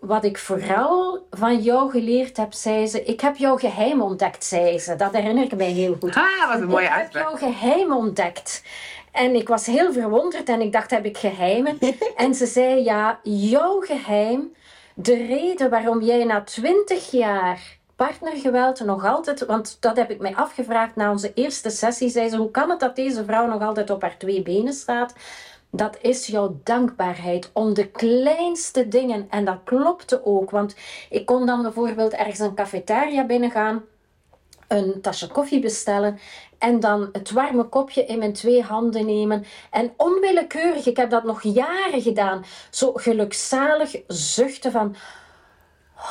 wat 0.00 0.24
ik 0.24 0.38
vooral 0.38 1.26
van 1.30 1.60
jou 1.60 1.90
geleerd 1.90 2.36
heb, 2.36 2.52
zei 2.52 2.86
ze. 2.86 3.04
Ik 3.04 3.20
heb 3.20 3.36
jouw 3.36 3.56
geheim 3.56 4.02
ontdekt, 4.02 4.44
zei 4.44 4.78
ze. 4.78 4.96
Dat 4.96 5.12
herinner 5.12 5.44
ik 5.44 5.56
mij 5.56 5.70
heel 5.70 5.96
goed. 6.00 6.14
Ha, 6.14 6.48
wat 6.48 6.60
een 6.60 6.68
mooie 6.68 6.84
ik 6.84 6.90
heb 6.90 6.98
uitspraak. 6.98 7.24
jouw 7.24 7.36
geheim 7.36 7.92
ontdekt. 7.92 8.62
En 9.12 9.34
ik 9.34 9.48
was 9.48 9.66
heel 9.66 9.92
verwonderd 9.92 10.48
en 10.48 10.60
ik 10.60 10.72
dacht, 10.72 10.90
heb 10.90 11.04
ik 11.04 11.18
geheimen? 11.18 11.78
en 12.16 12.34
ze 12.34 12.46
zei, 12.46 12.84
ja, 12.84 13.20
jouw 13.22 13.80
geheim, 13.80 14.52
de 14.94 15.26
reden 15.26 15.70
waarom 15.70 16.02
jij 16.02 16.24
na 16.24 16.42
twintig 16.42 17.10
jaar 17.10 17.78
partnergeweld 17.96 18.84
nog 18.84 19.04
altijd, 19.04 19.46
want 19.46 19.76
dat 19.80 19.96
heb 19.96 20.10
ik 20.10 20.20
mij 20.20 20.34
afgevraagd 20.34 20.96
na 20.96 21.10
onze 21.10 21.32
eerste 21.34 21.70
sessie, 21.70 22.08
zei 22.08 22.28
ze, 22.28 22.36
hoe 22.36 22.50
kan 22.50 22.70
het 22.70 22.80
dat 22.80 22.96
deze 22.96 23.24
vrouw 23.24 23.46
nog 23.46 23.62
altijd 23.62 23.90
op 23.90 24.02
haar 24.02 24.18
twee 24.18 24.42
benen 24.42 24.72
staat? 24.72 25.14
Dat 25.76 25.98
is 26.00 26.26
jouw 26.26 26.60
dankbaarheid 26.64 27.50
om 27.52 27.74
de 27.74 27.88
kleinste 27.88 28.88
dingen. 28.88 29.26
En 29.30 29.44
dat 29.44 29.58
klopte 29.64 30.24
ook, 30.24 30.50
want 30.50 30.76
ik 31.10 31.26
kon 31.26 31.46
dan 31.46 31.62
bijvoorbeeld 31.62 32.12
ergens 32.12 32.38
een 32.38 32.54
cafetaria 32.54 33.26
binnengaan 33.26 33.84
een 34.68 35.00
tasje 35.00 35.26
koffie 35.26 35.60
bestellen 35.60 36.18
en 36.58 36.80
dan 36.80 37.08
het 37.12 37.30
warme 37.30 37.64
kopje 37.64 38.04
in 38.04 38.18
mijn 38.18 38.32
twee 38.32 38.62
handen 38.62 39.06
nemen. 39.06 39.44
En 39.70 39.92
onwillekeurig, 39.96 40.86
ik 40.86 40.96
heb 40.96 41.10
dat 41.10 41.24
nog 41.24 41.42
jaren 41.42 42.02
gedaan, 42.02 42.44
zo 42.70 42.92
gelukzalig 42.92 43.96
zuchten 44.06 44.72
van... 44.72 44.96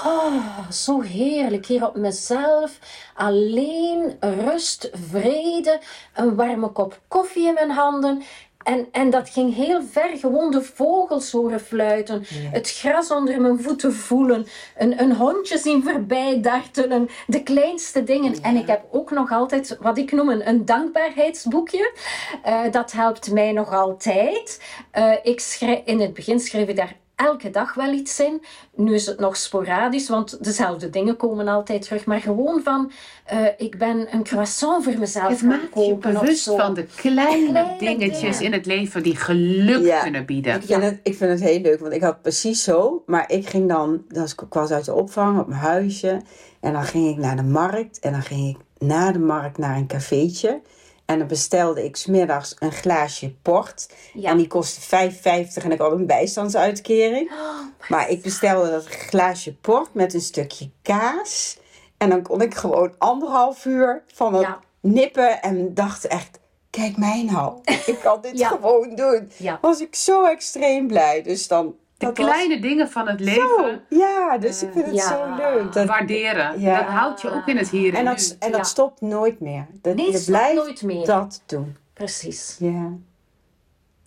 Oh, 0.05 0.69
zo 0.71 1.01
heerlijk 1.01 1.65
hier 1.65 1.87
op 1.87 1.95
mezelf. 1.95 2.79
Alleen 3.15 4.17
rust, 4.19 4.89
vrede, 4.93 5.79
een 6.13 6.35
warme 6.35 6.67
kop 6.67 6.99
koffie 7.07 7.47
in 7.47 7.53
mijn 7.53 7.71
handen. 7.71 8.23
En, 8.63 8.87
en 8.91 9.09
dat 9.09 9.29
ging 9.29 9.55
heel 9.55 9.81
ver. 9.91 10.17
Gewoon 10.17 10.51
de 10.51 10.61
vogels 10.61 11.31
horen 11.31 11.59
fluiten. 11.59 12.23
Het 12.51 12.71
gras 12.71 13.11
onder 13.11 13.41
mijn 13.41 13.61
voeten 13.61 13.93
voelen. 13.93 14.45
Een, 14.77 15.01
een 15.01 15.15
hondje 15.15 15.57
zien 15.57 15.83
voorbij 15.83 16.41
dartelen. 16.41 17.09
De 17.27 17.43
kleinste 17.43 18.03
dingen. 18.03 18.41
En 18.41 18.55
ik 18.55 18.67
heb 18.67 18.83
ook 18.91 19.11
nog 19.11 19.31
altijd 19.31 19.77
wat 19.79 19.97
ik 19.97 20.11
noem 20.11 20.29
een, 20.29 20.47
een 20.47 20.65
dankbaarheidsboekje. 20.65 21.97
Uh, 22.45 22.61
dat 22.71 22.91
helpt 22.91 23.31
mij 23.31 23.51
nog 23.51 23.73
altijd. 23.73 24.61
Uh, 24.97 25.13
ik 25.23 25.39
schrijf, 25.39 25.81
in 25.85 25.99
het 25.99 26.13
begin 26.13 26.39
schreef 26.39 26.67
ik 26.67 26.75
daar 26.75 26.95
elke 27.15 27.49
dag 27.49 27.73
wel 27.73 27.91
iets 27.91 28.19
in. 28.19 28.41
Nu 28.75 28.93
is 28.93 29.05
het 29.05 29.19
nog 29.19 29.37
sporadisch, 29.37 30.09
want 30.09 30.43
dezelfde 30.43 30.89
dingen 30.89 31.17
komen 31.17 31.47
altijd 31.47 31.81
terug. 31.81 32.05
Maar 32.05 32.21
gewoon 32.21 32.61
van, 32.63 32.91
uh, 33.33 33.47
ik 33.57 33.77
ben 33.77 34.13
een 34.13 34.23
croissant 34.23 34.83
voor 34.83 34.97
mezelf 34.97 35.29
het 35.29 35.39
gaan 35.39 35.69
kopen. 35.69 36.11
Je 36.11 36.19
bewust 36.19 36.43
van 36.43 36.73
de 36.73 36.85
kleine, 36.95 37.51
kleine 37.51 37.77
dingetjes 37.77 38.37
dingen. 38.37 38.43
in 38.43 38.53
het 38.53 38.65
leven 38.65 39.03
die 39.03 39.15
geluk 39.15 39.85
ja, 39.85 40.01
kunnen 40.01 40.25
bieden. 40.25 40.55
Ik 40.55 40.63
vind, 40.63 40.83
het, 40.83 40.99
ik 41.03 41.15
vind 41.15 41.31
het 41.31 41.49
heel 41.49 41.61
leuk, 41.61 41.79
want 41.79 41.93
ik 41.93 42.01
had 42.01 42.21
precies 42.21 42.63
zo. 42.63 43.03
Maar 43.05 43.31
ik 43.31 43.47
ging 43.47 43.69
dan, 43.69 44.03
dus 44.07 44.31
ik 44.31 44.43
was 44.49 44.71
uit 44.71 44.85
de 44.85 44.93
opvang 44.93 45.39
op 45.39 45.47
mijn 45.47 45.61
huisje. 45.61 46.21
En 46.59 46.73
dan 46.73 46.83
ging 46.83 47.09
ik 47.09 47.17
naar 47.17 47.35
de 47.35 47.43
markt. 47.43 47.99
En 47.99 48.11
dan 48.11 48.21
ging 48.21 48.49
ik 48.49 48.87
na 48.87 49.11
de 49.11 49.19
markt 49.19 49.57
naar 49.57 49.77
een 49.77 49.87
cafeetje. 49.87 50.61
En 51.05 51.17
dan 51.17 51.27
bestelde 51.27 51.83
ik 51.83 51.95
smiddags 51.95 52.55
een 52.59 52.71
glaasje 52.71 53.33
port. 53.41 53.89
Ja. 54.13 54.29
En 54.29 54.37
die 54.37 54.47
kostte 54.47 55.11
5,50 55.11 55.63
en 55.63 55.71
ik 55.71 55.79
had 55.79 55.91
een 55.91 56.05
bijstandsuitkering. 56.05 57.31
Oh, 57.83 57.89
maar 57.89 58.09
ik 58.09 58.21
bestelde 58.21 58.69
dat 58.69 58.85
glaasje 58.85 59.55
port 59.55 59.93
met 59.93 60.13
een 60.13 60.21
stukje 60.21 60.69
kaas. 60.81 61.57
En 61.97 62.09
dan 62.09 62.21
kon 62.21 62.41
ik 62.41 62.55
gewoon 62.55 62.95
anderhalf 62.97 63.65
uur 63.65 64.03
van 64.13 64.33
het 64.33 64.41
ja. 64.41 64.59
nippen 64.81 65.41
en 65.41 65.73
dacht 65.73 66.07
echt... 66.07 66.39
Kijk 66.69 66.97
mij 66.97 67.23
nou, 67.23 67.59
ik 67.85 67.99
kan 68.03 68.21
dit 68.21 68.37
ja. 68.37 68.47
gewoon 68.47 68.95
doen. 68.95 69.31
Was 69.61 69.81
ik 69.81 69.95
zo 69.95 70.25
extreem 70.25 70.87
blij. 70.87 71.21
Dus 71.21 71.47
dan 71.47 71.75
de 72.05 72.11
kleine 72.11 72.59
dingen 72.61 72.89
van 72.89 73.07
het 73.07 73.19
leven. 73.19 73.81
Zo, 73.89 73.97
ja, 73.97 74.37
dus 74.37 74.63
ik 74.63 74.71
vind 74.73 74.85
het 74.85 74.99
zo 74.99 75.35
leuk. 75.35 75.73
Dat, 75.73 75.87
waarderen. 75.87 76.59
Ja. 76.59 76.77
Dat 76.77 76.87
houdt 76.87 77.21
je 77.21 77.31
ook 77.31 77.47
in 77.47 77.57
het 77.57 77.69
hier 77.69 77.93
en, 77.93 77.99
en 77.99 78.05
dat, 78.05 78.35
En 78.39 78.51
dat 78.51 78.67
stopt 78.67 79.01
nooit 79.01 79.39
meer. 79.39 79.65
Dat, 79.81 79.95
nee, 79.95 80.11
je 80.11 80.23
blijft 80.25 80.55
nooit 80.55 80.81
meer. 80.81 81.05
dat 81.05 81.41
doen. 81.45 81.75
Precies. 81.93 82.55
Ja. 82.59 82.89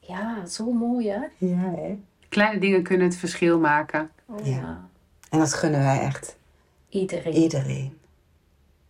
Ja, 0.00 0.46
zo 0.46 0.72
mooi 0.72 1.08
hè? 1.08 1.18
Ja, 1.36 1.72
hè? 1.76 1.98
Kleine 2.28 2.60
dingen 2.60 2.82
kunnen 2.82 3.06
het 3.06 3.16
verschil 3.16 3.58
maken. 3.58 4.10
Oh, 4.26 4.46
ja. 4.46 4.88
En 5.30 5.38
dat 5.38 5.54
gunnen 5.54 5.80
wij 5.80 6.00
echt. 6.00 6.36
Iedereen. 6.88 7.32
Iedereen. 7.32 7.98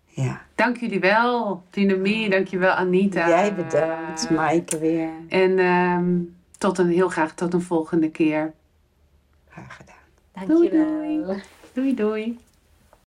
Ja. 0.07 0.43
Dank 0.55 0.77
jullie 0.77 1.01
wel, 1.01 1.63
Dinamie. 1.71 2.31
Dank 2.31 2.49
je 2.49 2.59
wel, 2.59 2.73
Anita. 2.73 3.29
Jij 3.29 3.55
bedankt, 3.55 4.31
Maaike 4.31 4.79
weer. 4.79 5.09
En 5.29 5.59
um, 5.59 6.37
tot 6.59 6.79
een 6.79 6.91
heel 6.91 7.09
graag 7.09 7.35
tot 7.35 7.55
een 7.55 7.63
volgende 7.63 8.11
keer. 8.11 8.53
Graag 9.57 9.77
gedaan. 9.77 9.97
Dankjewel. 10.33 10.87
Doei 10.87 11.23
doei. 11.23 11.43
doei, 11.73 11.95
doei. 11.95 12.39